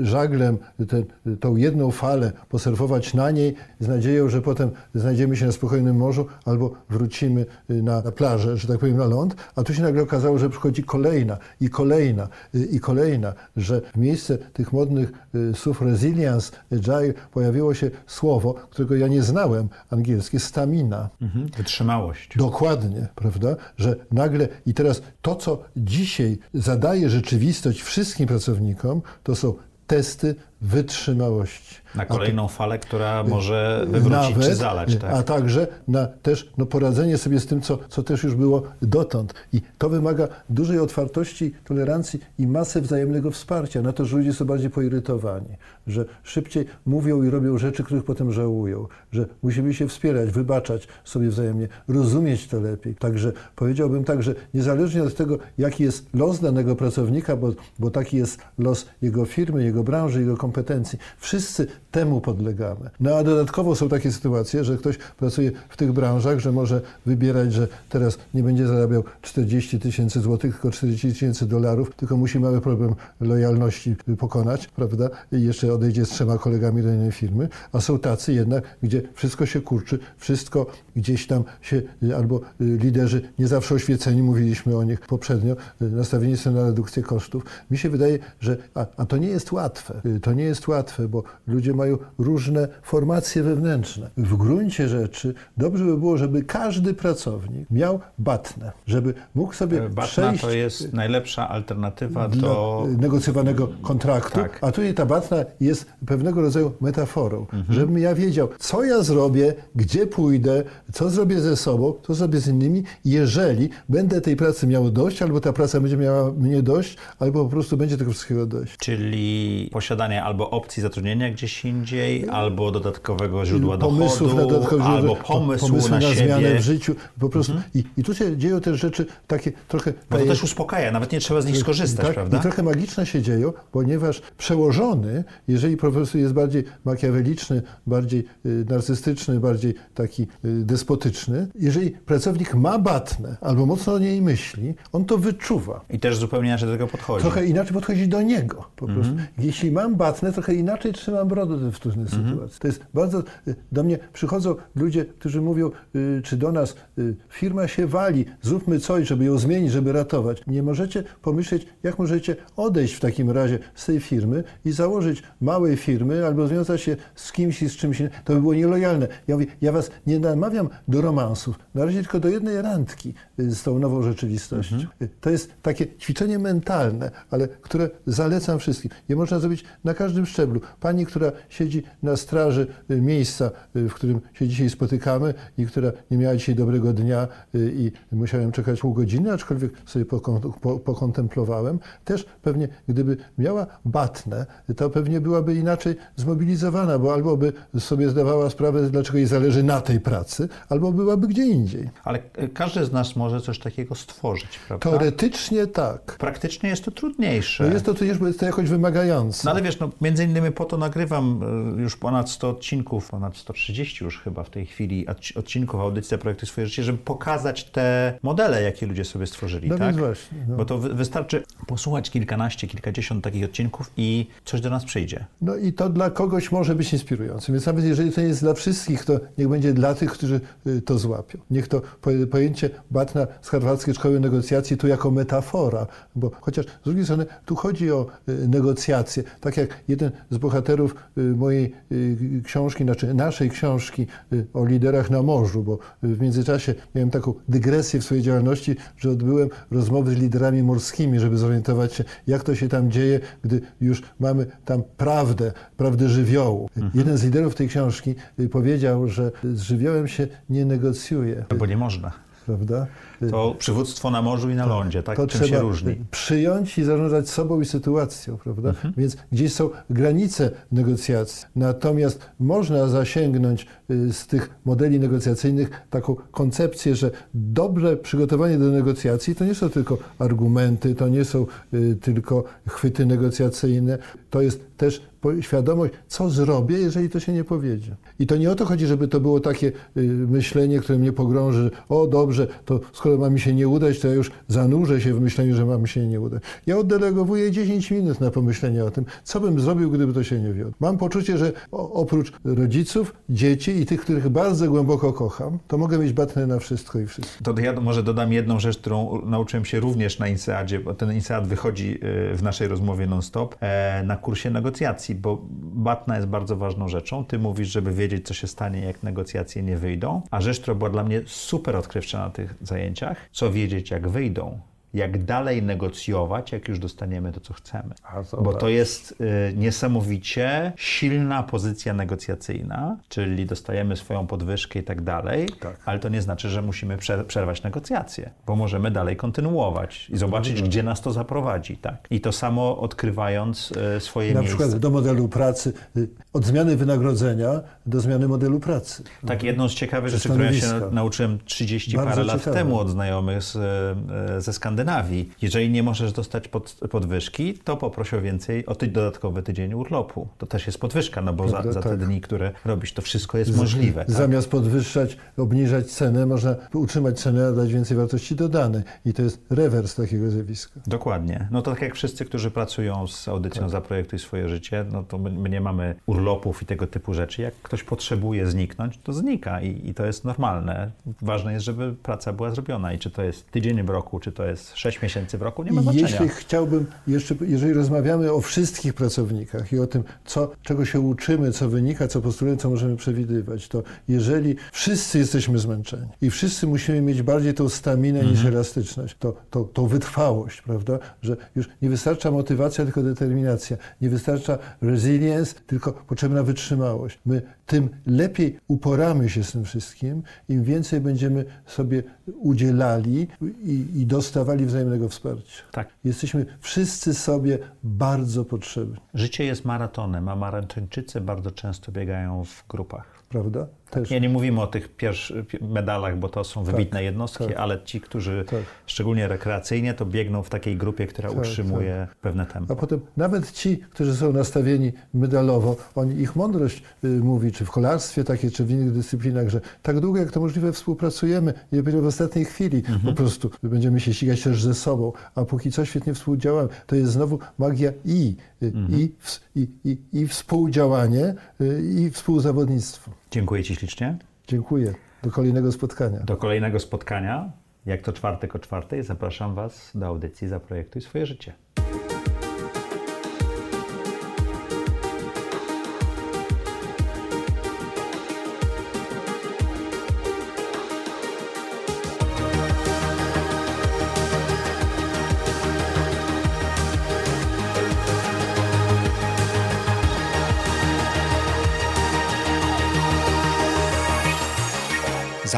żaglem 0.03 0.59
ten, 0.89 1.05
tą 1.47 1.57
jedną 1.57 1.91
falę, 1.91 2.33
posurfować 2.49 3.15
na 3.15 3.31
niej 3.31 3.55
z 3.81 3.89
nadzieją, 3.89 4.29
że 4.29 4.43
potem 4.43 4.71
znajdziemy 4.95 5.37
się 5.37 5.47
na 5.47 5.53
spokojnym 5.53 5.97
morzu 5.97 6.27
albo 6.45 6.73
wrócimy 6.91 7.47
y, 7.71 7.83
na, 7.83 8.03
na 8.03 8.13
plażę, 8.13 8.57
że 8.57 8.69
tak 8.69 8.79
powiem, 8.79 8.97
na 8.97 9.05
ląd, 9.05 9.37
a 9.57 9.63
tu 9.63 9.75
się 9.75 9.83
nagle 9.83 10.03
okazało, 10.03 10.39
że 10.39 10.51
przychodzi 10.51 10.83
kolejna 10.83 11.39
i 11.61 11.71
kolejna 11.71 12.29
y, 12.55 12.65
i 12.65 12.81
kolejna, 12.81 13.33
że 13.57 13.81
w 13.95 13.97
miejsce 13.97 14.39
tych 14.39 14.73
modnych 14.73 15.13
y, 15.35 15.55
słów 15.55 15.83
resilience, 15.83 16.53
agile 16.73 17.15
pojawiło 17.33 17.75
się 17.75 17.91
słowo, 18.07 18.55
którego 18.55 18.95
ja 18.95 19.09
nie 19.09 19.23
znałem, 19.23 19.69
angielskie, 19.91 20.41
stamina. 20.41 21.09
Mhm, 21.23 21.47
wytrzymałość. 21.57 22.37
Dokładnie, 22.37 23.09
prawda? 23.15 23.57
Że 23.77 23.97
nagle 24.13 24.49
i 24.67 24.75
teraz 24.75 25.03
to, 25.23 25.37
co 25.37 25.63
dzisiaj 25.77 26.39
zadaje 26.55 27.11
rzeczywistość 27.11 27.83
wszystkim 27.83 28.27
pracownikom, 28.27 29.03
to 29.23 29.37
są 29.37 29.55
testy 29.87 30.35
wytrzymałości. 30.61 31.77
Na 31.95 32.05
kolejną 32.05 32.49
falę, 32.49 32.79
która 32.79 33.25
może 33.25 33.87
wywrócić 33.89 34.31
Nawet, 34.31 34.49
czy 34.49 34.55
zalać. 34.55 34.97
Tak? 34.97 35.15
A 35.15 35.23
także 35.23 35.67
na 35.89 36.07
też 36.07 36.51
no, 36.59 36.67
poradzenie 36.67 37.19
sobie 37.19 37.41
z 37.41 37.47
tym, 37.47 37.61
co, 37.61 37.79
co 37.89 38.03
też 38.03 38.23
już 38.23 38.35
było 38.35 38.63
dotąd. 38.83 39.35
I 39.53 39.61
to 39.79 39.89
wymaga 39.89 40.29
dużej 40.51 40.79
otwartości, 40.79 41.55
tolerancji 41.65 42.21
i 42.39 42.47
masy 42.47 42.81
wzajemnego 42.81 43.31
wsparcia 43.31 43.83
na 43.83 43.93
to, 43.93 44.05
że 44.05 44.17
ludzie 44.17 44.33
są 44.33 44.45
bardziej 44.45 44.71
poirytowani, 44.71 45.49
że 45.87 46.05
szybciej 46.23 46.67
mówią 46.87 47.23
i 47.23 47.31
robią 47.31 47.59
rzeczy, 47.59 47.85
których 47.85 48.05
potem 48.05 48.33
żałują, 48.33 48.87
że 49.13 49.27
musimy 49.43 49.75
się 49.75 49.89
wspierać, 49.89 50.31
wybaczać 50.31 50.89
sobie 51.05 51.29
wzajemnie, 51.29 51.69
rozumieć 51.89 52.49
to 52.49 52.61
lepiej. 52.61 52.95
Także 52.95 53.33
powiedziałbym 53.57 54.05
tak, 54.05 54.23
że 54.23 54.35
niezależnie 54.55 55.03
od 55.03 55.15
tego, 55.15 55.39
jaki 55.59 55.85
jest 55.85 56.15
los 56.15 56.41
danego 56.41 56.77
pracownika, 56.77 57.37
bo, 57.37 57.53
bo 57.79 57.91
taki 57.91 58.17
jest 58.17 58.39
los 58.59 58.87
jego 59.03 59.25
firmy, 59.25 59.65
jego 59.65 59.85
branży, 59.85 60.21
jego 60.21 60.37
kompetencji. 60.47 60.99
Wszyscy 61.19 61.67
temu 61.91 62.21
podlegamy. 62.21 62.91
No 63.01 63.17
a 63.17 63.25
dodatkowo 63.25 63.77
są 63.77 63.89
takie 63.89 64.13
sytuacje, 64.13 64.65
że 64.65 64.77
ktoś 64.77 64.99
pracuje 64.99 65.53
w 65.69 65.77
tych 65.77 65.93
branżach, 65.93 66.39
że 66.39 66.53
może 66.53 66.81
wybierać, 67.07 67.53
że 67.53 67.69
teraz 67.89 68.19
nie 68.35 68.43
będzie 68.43 68.67
zarabiał 68.67 69.05
40 69.23 69.81
tysięcy 69.81 70.21
złotych, 70.21 70.53
tylko 70.53 70.71
40 70.71 71.09
tysięcy 71.09 71.47
dolarów, 71.47 71.95
tylko 71.97 72.17
musi 72.17 72.41
mały 72.41 72.61
problem 72.61 72.95
lojalności 73.21 73.97
pokonać, 74.19 74.67
prawda? 74.67 75.11
I 75.33 75.43
jeszcze 75.43 75.75
odejdzie 75.75 76.05
z 76.05 76.09
trzema 76.09 76.39
kolegami 76.39 76.83
do 76.83 76.89
innej 76.89 77.13
firmy. 77.13 77.49
A 77.73 77.81
są 77.81 77.99
tacy 77.99 78.33
jednak, 78.33 78.65
gdzie 78.83 79.03
wszystko 79.15 79.47
się 79.47 79.61
kurczy, 79.61 79.99
wszystko 80.19 80.67
gdzieś 80.97 81.27
tam 81.27 81.45
się, 81.61 81.83
albo 82.17 82.41
liderzy 82.61 83.29
nie 83.39 83.49
zawsze 83.49 83.75
oświeceni, 83.75 84.23
mówiliśmy 84.23 84.77
o 84.77 84.85
nich 84.85 85.01
poprzednio, 85.01 85.57
nastawieni 85.81 86.37
są 86.37 86.53
na 86.53 86.65
redukcję 86.65 87.03
kosztów. 87.03 87.45
Mi 87.71 87.79
się 87.79 87.91
wydaje, 87.91 88.19
że, 88.41 88.57
a, 88.75 88.87
a 88.97 89.07
to 89.07 89.17
nie 89.17 89.29
jest 89.29 89.53
łatwe, 89.53 90.01
to 90.23 90.33
nie 90.37 90.45
jest 90.45 90.69
łatwe, 90.69 91.09
bo 91.09 91.23
ludzie 91.47 91.75
mają 91.75 91.99
różne 92.19 92.69
formacje 92.83 93.43
wewnętrzne. 93.43 94.11
W 94.17 94.37
gruncie 94.37 94.89
rzeczy 94.89 95.35
dobrze 95.57 95.85
by 95.85 95.99
było, 95.99 96.17
żeby 96.17 96.43
każdy 96.43 96.95
pracownik 96.95 97.71
miał 97.71 98.01
batnę, 98.19 98.73
żeby 98.87 99.15
mógł 99.35 99.53
sobie 99.53 99.81
Batna 99.81 100.05
przejść 100.05 100.41
to 100.41 100.51
jest 100.51 100.93
najlepsza 100.93 101.49
alternatywa 101.49 102.29
do... 102.29 102.87
negocjowanego 102.99 103.69
kontraktu, 103.83 104.41
Tak. 104.41 104.59
a 104.63 104.73
tutaj 104.73 104.95
ta 104.95 105.07
batna 105.07 105.37
jest 105.61 105.87
pewnego 106.07 106.41
rodzaju 106.41 106.73
metaforą, 106.81 107.47
żebym 107.69 107.99
ja 107.99 108.15
wiedział, 108.15 108.49
co 108.59 108.85
ja 108.85 109.03
zrobię, 109.03 109.55
gdzie 109.75 110.07
pójdę, 110.07 110.63
co 110.93 111.11
zrobię 111.11 111.41
ze 111.41 111.57
sobą, 111.57 111.95
co 112.07 112.15
zrobię 112.15 112.41
z 112.41 112.49
innymi, 112.49 112.83
jeżeli 113.05 113.69
będę 113.89 114.21
tej 114.21 114.37
pracy 114.37 114.67
miał 114.67 114.91
dość, 114.91 115.23
albo 115.23 115.41
ta 115.41 115.53
praca 115.53 115.81
będzie 115.81 115.97
miała 115.97 116.33
mnie 116.33 116.63
dość, 116.63 116.97
albo 117.19 117.45
po 117.45 117.51
prostu 117.51 117.77
będzie 117.77 117.97
tego 117.97 118.11
wszystkiego 118.11 118.47
dość. 118.47 118.77
Czyli 118.77 119.71
posiadanie 119.73 120.25
albo 120.27 120.51
opcji 120.51 120.83
zatrudnienia 120.83 121.31
gdzieś 121.31 121.65
indziej, 121.65 122.29
albo 122.29 122.71
dodatkowego 122.71 123.47
źródła 123.47 123.79
pomysłów 123.79 124.31
dochodu, 124.31 124.37
na 124.37 124.53
dodatkowe 124.53 124.85
źródła, 124.85 124.99
albo 124.99 125.17
pomysłu 125.17 125.69
pomysły 125.69 125.91
na, 125.91 125.99
na. 125.99 126.09
Mhm. 126.09 126.27
zmianę 126.27 126.59
w 126.59 126.63
życiu. 126.63 126.95
Po 127.21 127.29
prostu. 127.29 127.53
I, 127.75 127.85
I 127.97 128.05
tu 128.05 128.15
się 128.15 128.37
dzieją 128.37 128.61
też 128.61 128.81
rzeczy 128.81 129.07
takie 129.27 129.53
trochę... 129.69 129.93
Bo 130.11 130.19
to 130.19 130.27
też 130.27 130.43
uspokaja, 130.43 130.93
nawet 130.93 131.13
nie 131.13 131.21
trzeba 131.21 131.41
z 131.41 131.47
nich 131.47 131.59
skorzystać, 131.59 132.07
tak, 132.07 132.15
prawda? 132.15 132.39
I 132.39 132.41
trochę 132.41 132.63
magiczne 132.63 133.07
się 133.07 133.23
dzieją, 133.23 133.53
ponieważ 133.73 134.23
przełożony, 134.39 135.25
jeżeli 135.49 135.77
profesor 135.77 136.21
jest 136.21 136.33
bardziej 136.33 136.65
makiaweliczny, 136.85 137.63
bardziej 137.87 138.25
y, 138.47 138.65
narcystyczny, 138.69 139.41
bardziej 139.41 139.75
taki 139.95 140.23
y, 140.23 140.27
despotyczny, 140.45 141.49
jeżeli 141.55 141.91
pracownik 141.91 142.55
ma 142.55 142.79
batnę 142.79 143.37
albo 143.41 143.67
mocno 143.67 143.93
o 143.93 143.99
niej 143.99 144.23
myśli, 144.23 144.75
on 144.93 145.05
to 145.05 145.19
wyczuwa. 145.19 145.81
I 145.91 145.99
też 146.01 146.17
zupełnie 146.17 146.49
inaczej 146.49 146.69
do 146.69 146.75
tego 146.75 146.87
podchodzi. 146.87 147.23
Trochę 147.23 147.47
inaczej 147.47 147.75
podchodzi 147.75 148.09
do 148.09 148.23
niego 148.23 148.65
po 148.77 148.87
prostu. 148.87 149.13
Mhm. 149.13 149.29
Jeśli 149.39 149.73
mam 149.73 149.97
batnę, 149.97 150.16
trochę 150.21 150.55
inaczej 150.55 150.93
trzymam 150.93 151.29
brodę 151.29 151.71
w 151.73 151.79
trudnej 151.79 152.07
Mhm. 152.07 152.29
sytuacji. 152.29 152.61
To 152.61 152.67
jest 152.69 152.81
bardzo... 152.95 153.23
y, 153.49 153.55
Do 153.73 153.85
mnie 153.85 153.99
przychodzą 154.13 154.55
ludzie, 154.77 155.05
którzy 155.05 155.41
mówią, 155.41 155.71
y, 155.97 156.21
czy 156.25 156.37
do 156.37 156.53
nas, 156.53 156.75
y, 156.99 157.17
firma 157.29 157.69
się 157.69 157.87
wali, 157.87 158.25
zróbmy 158.43 158.81
coś, 158.81 159.09
żeby 159.09 159.25
ją 159.25 159.39
zmienić, 159.39 159.73
żeby 159.73 159.93
ratować. 159.93 160.43
Nie 160.47 160.63
możecie 160.63 161.05
pomyśleć, 161.23 161.67
jak 161.83 161.99
możecie 161.99 162.37
odejść 162.57 162.95
w 162.95 163.01
takim 163.01 163.31
razie 163.31 163.59
z 163.75 163.87
tej 163.87 164.01
firmy 164.01 164.45
i 164.65 164.73
założyć 164.73 165.23
małej 165.41 165.77
firmy 165.77 166.27
albo 166.27 166.47
związać 166.47 166.81
się 166.81 166.97
z 167.15 167.33
kimś 167.33 167.63
i 167.63 167.69
z 167.69 167.77
czymś 167.77 168.01
innym. 168.01 168.13
To 168.25 168.35
by 168.35 168.41
było 168.41 168.55
nielojalne. 168.55 169.09
Ja 169.29 169.35
mówię, 169.35 169.47
ja 169.61 169.73
was 169.73 169.91
nie 170.07 170.19
namawiam 170.21 170.69
do 170.89 171.01
romansów, 171.01 171.59
na 171.75 171.85
razie 171.85 172.01
tylko 172.03 172.21
do 172.21 172.29
jednej 172.29 172.63
randki 172.63 173.15
z 173.39 173.63
tą 173.63 173.79
nową 173.79 174.03
rzeczywistością. 174.03 174.77
Y, 175.03 175.09
To 175.21 175.31
jest 175.31 175.51
takie 175.63 175.87
ćwiczenie 175.99 176.39
mentalne, 176.39 177.11
ale 177.31 177.49
które 177.49 177.91
zalecam 178.07 178.59
wszystkim. 178.59 178.91
Je 179.09 179.17
można 179.17 179.39
zrobić 179.39 179.65
na 179.85 179.95
każdym 179.95 180.06
szczeblu. 180.27 180.61
Pani, 180.81 181.07
która 181.07 181.33
siedzi 181.49 181.83
na 182.03 182.17
straży 182.17 182.67
y, 182.91 183.01
miejsca, 183.03 183.51
y, 183.77 183.89
w 183.89 183.95
którym 183.95 184.21
się 184.35 184.49
dzisiaj 184.49 184.71
spotykamy 184.71 185.35
i 185.59 185.67
która 185.67 185.93
nie 186.11 186.19
miała 186.19 186.37
dzisiaj 186.37 186.55
dobrego 186.55 186.93
dnia 186.93 187.29
y, 187.55 187.73
i 187.77 187.93
musiałem 188.17 188.53
czekać 188.53 188.81
pół 188.81 188.95
godziny, 188.95 189.33
aczkolwiek 189.33 189.73
sobie 189.87 190.05
pokon- 190.05 190.53
po- 190.61 190.79
pokontemplowałem, 190.79 191.79
też 192.05 192.27
pewnie 192.43 192.69
gdyby 192.89 193.17
miała 193.39 193.67
batnę, 193.85 194.47
to 194.77 194.91
pewnie 194.91 195.21
byłaby 195.21 195.55
inaczej 195.55 195.95
zmobilizowana, 196.17 196.99
bo 196.99 197.15
albo 197.15 197.37
by 197.37 197.53
sobie 197.79 198.09
zdawała 198.11 198.51
sprawę, 198.51 198.91
dlaczego 198.91 199.19
jej 199.19 199.27
zależy 199.27 199.63
na 199.63 199.81
tej 199.81 200.01
pracy, 200.01 200.49
albo 200.69 200.93
byłaby 200.93 201.29
gdzie 201.29 201.47
indziej. 201.47 201.91
Ale 202.05 202.19
każdy 202.55 202.85
z 202.85 202.93
nas 202.93 203.17
może 203.17 203.41
coś 203.41 203.59
takiego 203.59 203.95
stworzyć, 203.95 204.59
prawda? 204.69 204.91
Teoretycznie 204.91 205.67
tak. 205.67 206.17
Praktycznie 206.19 206.69
jest 206.69 206.85
to 206.85 206.91
trudniejsze. 206.91 207.65
No 207.67 207.73
jest 207.73 207.85
to 207.85 207.95
też, 207.95 208.19
bo 208.19 208.27
jest 208.27 208.41
to 208.41 208.47
jakoś 208.47 208.69
wymagające. 208.69 209.43
No 209.45 209.51
ale 209.51 209.63
wiesz, 209.63 209.81
no, 209.81 209.91
między 210.01 210.25
innymi 210.25 210.53
po 210.53 210.65
to 210.65 210.77
nagrywam 210.77 211.41
e, 211.79 211.83
już 211.83 211.97
ponad 211.97 212.31
100 212.31 212.49
odcinków, 212.51 213.09
ponad 213.11 213.37
130 213.37 214.05
już 214.05 214.19
chyba 214.21 214.45
w 214.45 214.51
tej 214.51 214.67
chwili 214.67 215.07
odci- 215.07 215.39
odcinków 215.39 215.81
audycji 215.81 216.19
Projektu 216.19 216.47
Swoje 216.47 216.67
Życie, 216.67 216.83
żeby 216.83 216.99
pokazać 216.99 217.65
te 217.65 218.19
modele, 218.23 218.63
jakie 218.63 218.87
ludzie 218.87 219.05
sobie 219.05 219.27
stworzyli, 219.27 219.69
No 219.69 219.79
tak? 219.79 219.87
więc 219.87 219.99
właśnie, 219.99 220.39
no. 220.49 220.57
Bo 220.57 220.65
to 220.65 220.79
wy- 220.79 220.95
wystarczy 220.95 221.43
posłuchać 221.67 222.11
kilkanaście, 222.11 222.67
kilkadziesiąt 222.67 223.25
takich 223.25 223.45
odcinków 223.45 223.91
i 223.97 224.27
coś 224.45 224.61
do 224.61 224.71
nas 224.71 224.85
przyjdzie. 224.85 225.25
No 225.43 225.57
i 225.57 225.73
to 225.73 225.89
dla 225.89 226.11
kogoś 226.11 226.53
może 226.53 226.75
być 226.75 226.93
inspirujące. 226.93 227.53
Więc 227.53 227.67
nawet 227.67 227.85
jeżeli 227.85 228.13
to 228.13 228.21
nie 228.21 228.27
jest 228.27 228.41
dla 228.41 228.55
wszystkich, 228.55 229.05
to 229.05 229.21
niech 229.39 229.49
będzie 229.49 229.73
dla 229.73 229.95
tych, 229.95 230.13
którzy 230.13 230.41
y, 230.67 230.83
to 230.83 230.99
złapią. 230.99 231.39
Niech 231.51 231.69
to 231.69 231.81
po- 232.01 232.11
pojęcie 232.31 232.71
Batna 232.91 233.27
z 233.43 233.49
Harwardzkiej 233.49 233.95
Szkoły 233.95 234.21
Negocjacji 234.21 234.77
tu 234.77 234.89
jako 234.89 235.11
metafora, 235.11 235.87
bo 236.17 236.31
chociaż 236.41 236.67
z 236.67 236.85
drugiej 236.85 237.05
strony 237.05 237.27
tu 237.47 237.57
chodzi 237.57 237.93
o 237.93 238.07
y, 238.29 238.49
negocjacje. 238.49 239.23
Tak 239.41 239.57
jak 239.57 239.81
jeden 239.89 240.11
z 240.31 240.39
bohaterów 240.39 240.95
y, 241.19 241.21
mojej 241.21 241.73
y, 241.93 242.43
książki, 242.45 242.85
znaczy 242.85 243.15
naszej 243.15 243.51
książki 243.51 244.07
y, 244.33 244.47
o 244.55 244.67
liderach 244.67 245.11
na 245.11 245.23
morzu, 245.23 245.63
bo 245.63 245.79
w 246.03 246.21
międzyczasie 246.21 246.75
miałem 246.95 247.11
taką 247.11 247.35
dygresję 247.49 248.01
w 248.01 248.05
swojej 248.05 248.25
działalności, 248.25 248.77
że 248.97 249.11
odbyłem 249.11 249.49
rozmowy 249.71 250.15
z 250.15 250.19
liderami 250.19 250.63
morskimi, 250.63 251.21
żeby 251.21 251.39
zorientować 251.39 251.93
się, 251.95 252.05
jak 252.27 252.43
to 252.43 252.55
się 252.55 252.69
tam 252.69 252.91
dzieje, 252.91 253.21
gdy 253.43 253.61
już 253.81 254.03
mamy 254.21 254.47
tam 254.65 254.83
prawdę, 254.97 255.53
prawdę 255.77 256.09
żywiołu. 256.09 256.69
Jeden 256.95 257.17
z 257.17 257.25
liderów 257.25 257.55
tej 257.55 257.69
książki 257.69 258.15
powiedział, 258.51 259.09
że 259.09 259.33
z 259.45 259.61
żywiołem 259.61 260.09
się 260.09 260.27
nie 260.51 260.65
negocjuje, 260.65 261.45
Bo 261.59 261.67
nie 261.67 261.77
można. 261.77 262.13
prawda? 262.47 262.87
Y, 263.23 263.31
To 263.31 263.55
przywództwo 263.59 264.11
na 264.11 264.23
morzu 264.23 264.51
i 264.51 264.55
na 264.55 264.67
lądzie, 264.67 265.03
tak? 265.03 265.17
to 265.17 265.27
Czym 265.27 265.41
trzeba 265.41 265.57
się 265.57 265.63
różni? 265.63 265.93
y, 265.93 265.97
przyjąć 266.11 266.79
i 266.79 266.85
zarządzać 266.85 267.29
sobą 267.29 267.61
i 267.61 267.65
sytuacją, 267.65 268.37
prawda? 268.39 268.69
Mhm. 268.69 268.95
Więc 268.97 269.17
gdzieś 269.33 269.53
są 269.53 269.71
granice 269.91 270.51
negocjacji. 270.73 271.47
Natomiast 271.57 272.31
można 272.41 272.89
zasięgnąć 272.89 273.67
y, 273.86 273.86
z 273.89 274.27
tych 274.27 274.51
modeli 274.65 275.01
negocjacyjnych 275.01 275.71
taką 275.91 276.17
koncepcję, 276.31 276.97
że 276.97 277.11
dobre 277.35 277.97
przygotowanie 277.97 278.59
do 278.59 278.71
negocjacji 278.71 279.35
to 279.35 279.45
nie 279.45 279.55
są 279.55 279.69
tylko 279.69 279.99
argumenty, 280.19 280.95
to 280.95 281.09
nie 281.09 281.25
są 281.25 281.47
y, 281.75 281.97
tylko 282.01 282.45
chwyty 282.69 283.07
negocjacyjne, 283.07 283.99
to 284.31 284.43
jest 284.43 284.61
też 284.77 285.03
świadomość, 285.41 285.93
co 286.09 286.31
zrobię, 286.31 286.79
jeżeli 286.79 287.11
to 287.11 287.21
się 287.21 287.33
nie 287.33 287.45
powiedzie. 287.45 287.97
I 288.19 288.27
to 288.27 288.37
nie 288.37 288.51
o 288.51 288.55
to 288.55 288.65
chodzi, 288.65 288.87
żeby 288.87 289.09
to 289.09 289.21
było 289.21 289.41
takie 289.41 289.67
y, 289.97 290.01
myślenie, 290.29 290.79
które 290.79 290.99
mnie 290.99 291.13
pogrąży, 291.13 291.71
o 291.89 292.07
dobrze, 292.07 292.47
to 292.65 292.81
skoro 292.93 293.19
ma 293.19 293.31
mi 293.31 293.41
się 293.41 293.55
nie 293.55 293.69
udać, 293.69 294.01
to 294.01 294.09
ja 294.09 294.15
już 294.15 294.31
zanurzę 294.49 295.01
się 295.01 295.15
w 295.15 295.21
myśleniu, 295.21 295.55
że 295.57 295.67
ma 295.67 295.79
mi 295.79 295.89
się 295.89 296.07
nie 296.07 296.21
udać. 296.21 296.43
Ja 296.67 296.79
oddelegowuję 296.79 297.51
10 297.51 297.91
minut 297.91 298.21
na 298.21 298.31
pomyślenie 298.31 298.85
o 298.85 298.91
tym, 298.91 299.05
co 299.25 299.41
bym 299.41 299.61
zrobił, 299.61 299.91
gdyby 299.91 300.13
to 300.13 300.25
się 300.25 300.41
nie 300.41 300.53
wiodło. 300.53 300.75
Mam 300.81 300.99
poczucie, 300.99 301.39
że 301.39 301.53
oprócz 301.71 302.33
rodziców, 302.45 303.15
dzieci 303.29 303.76
i 303.81 303.87
tych, 303.87 304.01
których 304.01 304.29
bardzo 304.29 304.71
głęboko 304.71 305.13
kocham, 305.13 305.59
to 305.69 305.79
mogę 305.79 305.99
mieć 305.99 306.13
batnę 306.13 306.47
na 306.47 306.59
wszystko 306.59 307.01
i 307.01 307.07
wszystko. 307.07 307.55
To 307.55 307.61
ja 307.61 307.73
może 307.73 308.03
dodam 308.03 308.33
jedną 308.33 308.61
rzecz, 308.61 308.79
którą 308.79 309.23
nauczyłem 309.27 309.65
się 309.65 309.81
również 309.81 310.19
na 310.19 310.29
INSEADzie, 310.29 310.79
bo 310.79 310.95
ten 310.95 311.13
INSEAD 311.13 311.47
wychodzi 311.47 311.99
y, 312.05 312.37
w 312.37 312.43
naszej 312.43 312.69
rozmowie 312.69 313.07
non-stop, 313.07 313.57
e, 313.61 314.03
na 314.03 314.17
kursie 314.17 314.51
negocjacji, 314.51 315.15
bo 315.15 315.43
batna 315.61 316.17
jest 316.17 316.29
bardzo 316.29 316.57
ważną 316.57 316.89
rzeczą. 316.89 317.25
Ty 317.25 317.39
mówisz, 317.39 317.69
żeby 317.69 317.93
wiedzieć, 317.93 318.27
co 318.27 318.35
się 318.35 318.47
stanie, 318.47 318.81
jak 318.81 319.03
negocjacje 319.03 319.63
nie 319.63 319.77
wyjdą, 319.77 320.23
a 320.31 320.41
rzecz, 320.41 320.61
która 320.61 320.75
była 320.75 320.91
dla 320.91 321.05
mnie 321.05 321.23
super 321.27 321.77
odkrywcza 321.77 322.19
na 322.19 322.31
tych 322.31 322.55
zajęciach, 322.63 323.17
co 323.33 323.53
wiedzieć, 323.53 323.91
jak 323.91 324.09
wyjdą. 324.09 324.61
Jak 324.97 325.25
dalej 325.25 325.63
negocjować, 325.63 326.53
jak 326.53 326.69
już 326.69 326.79
dostaniemy 326.79 327.33
to, 327.33 327.41
co 327.41 327.55
chcemy. 327.55 327.95
Bo 328.43 328.55
to 328.55 328.69
jest 328.69 329.15
y, 329.21 329.55
niesamowicie 329.57 330.73
silna 330.77 331.43
pozycja 331.43 331.93
negocjacyjna, 331.95 332.97
czyli 333.09 333.47
dostajemy 333.47 333.97
swoją 333.97 334.27
podwyżkę 334.27 334.79
i 334.79 334.83
tak 334.83 335.01
dalej, 335.03 335.49
Tak. 335.61 335.77
ale 335.85 335.99
to 335.99 336.09
nie 336.09 336.23
znaczy, 336.23 336.49
że 336.49 336.63
musimy 336.63 336.97
prze- 336.97 337.25
przerwać 337.25 337.63
negocjacje, 337.63 338.31
bo 338.47 338.57
możemy 338.57 338.91
dalej 338.91 339.17
kontynuować 339.17 340.11
i 340.11 340.17
zobaczyć, 340.17 340.63
gdzie 340.63 340.83
nas 340.83 341.01
to 341.01 341.13
zaprowadzi. 341.13 341.77
Tak? 341.77 341.97
I 342.11 342.21
to 342.21 342.33
samo 342.33 342.79
odkrywając 342.79 343.73
y, 343.97 344.01
swoje 344.01 344.35
Na 344.35 344.41
miejsce. 344.41 344.59
przykład 344.59 344.81
do 344.81 344.91
modelu 344.91 345.29
pracy, 345.29 345.73
y, 345.97 346.09
od 346.33 346.45
zmiany 346.45 346.77
wynagrodzenia 346.77 347.49
do 347.87 348.01
zmiany 348.01 348.29
modelu 348.29 348.61
pracy. 348.61 349.03
Tak, 349.27 349.43
jedną 349.43 349.69
z 349.69 349.75
ciekawych 349.75 350.11
Czy 350.11 350.17
rzeczy, 350.19 350.29
którą 350.29 350.45
ja 350.45 350.53
się 350.53 350.67
na, 350.67 350.91
nauczyłem 350.91 351.39
30 351.45 351.97
Bardzo 351.97 352.11
parę 352.11 352.25
lat 352.25 352.39
ciekawe. 352.39 352.57
temu 352.57 352.79
od 352.79 352.91
znajomych 352.91 353.43
z, 353.43 353.57
e, 353.57 354.41
ze 354.41 354.53
Skandynawii, 354.53 354.86
Skandynawii. 354.87 355.31
Jeżeli 355.43 355.71
nie 355.71 355.83
możesz 355.83 356.13
dostać 356.13 356.49
pod, 356.49 356.77
podwyżki, 356.91 357.55
to 357.65 357.77
poproś 357.77 358.15
o 358.15 358.21
więcej, 358.21 358.67
o 358.67 358.75
ty, 358.75 358.87
dodatkowy 358.87 359.43
tydzień 359.43 359.75
urlopu. 359.75 360.29
To 360.39 360.47
też 360.47 360.67
jest 360.67 360.81
podwyżka, 360.81 361.23
no 361.23 361.33
bo 361.33 361.49
za, 361.49 361.63
za 361.73 361.83
te 361.83 361.91
tak. 361.91 362.05
dni, 362.05 362.21
które 362.21 362.53
robisz, 362.65 362.93
to 362.93 363.03
wszystko 363.03 363.39
jest 363.39 363.57
możliwe. 363.57 364.05
Tak? 364.05 364.15
Zamiast 364.15 364.51
podwyższać, 364.51 365.17
obniżać 365.37 365.87
cenę, 365.87 366.27
można 366.27 366.55
utrzymać 366.75 367.21
cenę, 367.21 367.47
a 367.47 367.53
dać 367.53 367.73
więcej 367.73 367.97
wartości 367.97 368.35
dodanej. 368.35 368.83
I 369.05 369.13
to 369.13 369.23
jest 369.23 369.47
rewers 369.51 369.95
takiego 369.95 370.31
zjawiska. 370.31 370.81
Dokładnie. 370.87 371.49
No 371.51 371.63
to 371.63 371.71
tak 371.71 371.83
jak 371.83 371.95
wszyscy, 371.95 372.25
którzy 372.25 372.51
pracują 372.51 373.07
z 373.07 373.29
audycją 373.29 373.63
tak. 373.63 373.71
Zaprojektuj 373.71 374.19
swoje 374.19 374.49
życie, 374.49 374.85
no 374.93 375.03
to 375.03 375.19
my, 375.19 375.31
my, 375.31 375.49
nie 375.49 375.61
mamy 375.61 375.95
urlopów 376.07 376.63
i 376.63 376.67
tego 376.67 376.87
typu 376.87 377.15
rzeczy. 377.15 377.43
Jak 377.43 377.55
ktoś 377.63 377.85
potrzebuje 377.85 378.47
zniknąć, 378.47 378.99
to 378.99 379.13
znika 379.13 379.61
i, 379.61 379.89
i 379.89 379.95
to 379.95 380.07
jest 380.07 380.25
normalne. 380.25 380.91
Ważne 381.23 381.53
jest, 381.53 381.65
żeby 381.65 381.95
praca 382.03 382.33
była 382.33 382.51
zrobiona 382.51 382.93
i 382.93 382.99
czy 382.99 383.11
to 383.11 383.23
jest 383.23 383.51
tydzień 383.51 383.83
w 383.83 383.89
roku, 383.89 384.21
czy 384.21 384.33
to 384.33 384.45
jest 384.45 384.76
sześć 384.77 385.03
miesięcy 385.03 385.39
w 385.39 385.43
roku, 385.43 385.63
nie 385.63 385.73
ma 385.73 385.83
znaczenia. 385.83 386.09
Jeśli 386.09 386.29
chciałbym 386.29 386.87
jeszcze, 387.07 387.35
jeżeli 387.41 387.73
rozmawiamy 387.73 388.33
o 388.33 388.41
wszystkich 388.41 388.95
pracownikach 388.95 389.73
i 389.73 389.79
o 389.79 389.87
tym, 389.87 390.05
co, 390.25 390.53
czego 390.63 390.85
się 390.85 391.01
uczymy, 391.01 391.53
co 391.53 391.69
wynika, 391.69 392.09
co 392.09 392.23
postulujemy, 392.23 392.61
co 392.61 392.71
możemy 392.71 392.97
przewidywać, 392.97 393.69
to 393.69 393.83
jeżeli 394.09 394.57
wszyscy 394.73 395.19
jesteśmy 395.19 395.59
zmęczeni 395.59 396.09
i 396.23 396.31
wszyscy 396.31 396.67
musimy 396.67 397.01
mieć 397.01 397.23
bardziej 397.23 397.55
tą 397.55 397.69
staminę 397.69 398.21
mhm. 398.21 398.37
niż 398.37 398.45
elastyczność, 398.45 399.17
to, 399.19 399.35
to, 399.51 399.65
to 399.65 399.87
wytrwałość, 399.87 400.63
prawda? 400.63 400.99
Że 401.23 401.37
już 401.57 401.69
nie 401.83 401.91
wystarcza 401.91 402.31
motywacja, 402.31 402.85
tylko 402.85 403.03
determinacja. 403.03 403.77
Nie 404.01 404.11
wystarcza 404.11 404.59
resilience, 404.83 405.55
tylko 405.67 405.93
potrzebna 405.93 406.43
wytrzymałość. 406.43 407.19
My 407.27 407.43
tym 407.67 407.89
lepiej 408.07 408.59
uporamy 408.69 409.29
się 409.29 409.45
z 409.45 409.53
tym 409.53 409.65
wszystkim, 409.65 410.23
im 410.49 410.65
więcej 410.65 411.01
będziemy 411.01 411.45
sobie 411.67 412.03
udzielali 412.27 413.29
i, 413.63 413.87
i 413.95 414.07
dostawali 414.07 414.67
wzajemnego 414.67 415.09
wsparcia. 415.09 415.63
Tak. 415.73 415.89
Jesteśmy 416.05 416.47
wszyscy 416.61 417.15
sobie 417.15 417.59
bardzo 417.85 418.45
potrzebni. 418.45 418.97
Życie 419.15 419.45
jest 419.45 419.65
maratonem, 419.65 420.29
a 420.29 420.37
maratończycy 420.37 421.21
bardzo 421.21 421.51
często 421.51 421.93
biegają 421.93 422.45
w 422.45 422.65
grupach. 422.69 423.16
Prawda? 423.29 423.67
Też. 423.91 424.11
Nie, 424.11 424.21
nie 424.21 424.29
mówimy 424.29 424.61
o 424.61 424.67
tych 424.67 424.89
pierwszych 424.89 425.61
medalach, 425.61 426.19
bo 426.19 426.29
to 426.29 426.45
są 426.45 426.65
tak, 426.65 426.75
wybitne 426.75 426.99
tak, 426.99 427.05
jednostki, 427.05 427.47
tak. 427.47 427.57
ale 427.57 427.83
ci, 427.85 428.01
którzy 428.01 428.45
tak. 428.51 428.61
szczególnie 428.87 429.29
rekreacyjnie, 429.29 429.95
to 429.95 430.07
biegną 430.07 430.43
w 430.43 430.51
takiej 430.51 430.77
grupie, 430.77 431.07
która 431.07 431.29
tak, 431.29 431.39
utrzymuje 431.39 432.07
tak. 432.09 432.19
pewne 432.19 432.47
tempo. 432.47 432.73
A 432.73 432.77
potem 432.77 433.01
nawet 433.17 433.53
ci, 433.53 433.79
którzy 433.79 434.17
są 434.17 434.33
nastawieni 434.33 434.93
medalowo, 435.15 435.77
oni, 435.95 436.21
ich 436.21 436.37
mądrość 436.37 436.83
y, 437.05 437.09
mówi, 437.09 437.53
czy 437.53 437.65
w 437.65 437.71
kolarstwie 437.71 438.25
takie, 438.25 438.51
czy 438.51 438.65
w 438.65 438.71
innych 438.71 438.93
dyscyplinach, 438.93 439.49
że 439.49 439.61
tak 439.83 440.01
długo 440.01 440.19
jak 440.19 440.31
to 440.31 440.41
możliwe 440.41 440.73
współpracujemy 440.73 441.55
i 441.73 441.77
dopiero 441.77 442.01
w 442.03 442.07
ostatniej 442.07 442.45
chwili 442.45 442.79
mhm. 442.79 443.01
po 443.01 443.13
prostu 443.13 443.51
będziemy 443.63 444.01
się 444.01 444.15
ścigać 444.15 444.43
też 444.43 444.63
ze 444.63 444.75
sobą, 444.75 445.13
a 445.35 445.45
póki 445.45 445.73
co 445.73 445.85
świetnie 445.85 446.15
współdziałamy. 446.15 446.69
To 446.87 446.97
jest 446.97 447.13
znowu 447.13 447.39
magia 447.59 447.93
i, 448.05 448.37
mhm. 448.63 449.01
i, 449.01 449.15
i, 449.55 449.69
i, 449.85 449.99
i 450.13 450.27
współdziałanie, 450.27 451.35
y, 451.61 451.83
i 451.99 452.11
współzawodnictwo. 452.11 453.11
Dziękuję 453.31 453.65
Ci 453.65 453.75
ślicznie. 453.75 454.19
Dziękuję. 454.49 454.95
Do 455.23 455.31
kolejnego 455.31 455.73
spotkania. 455.73 456.21
Do 456.21 456.37
kolejnego 456.37 456.81
spotkania. 456.81 457.53
Jak 457.87 458.03
to 458.03 458.13
czwartek 458.13 458.57
o 458.57 458.59
czwartej, 458.59 459.03
zapraszam 459.03 459.55
Was 459.55 459.91
do 459.95 460.07
audycji 460.07 460.49
Zaprojektuj 460.49 461.03
swoje 461.03 461.27
życie. 461.27 461.53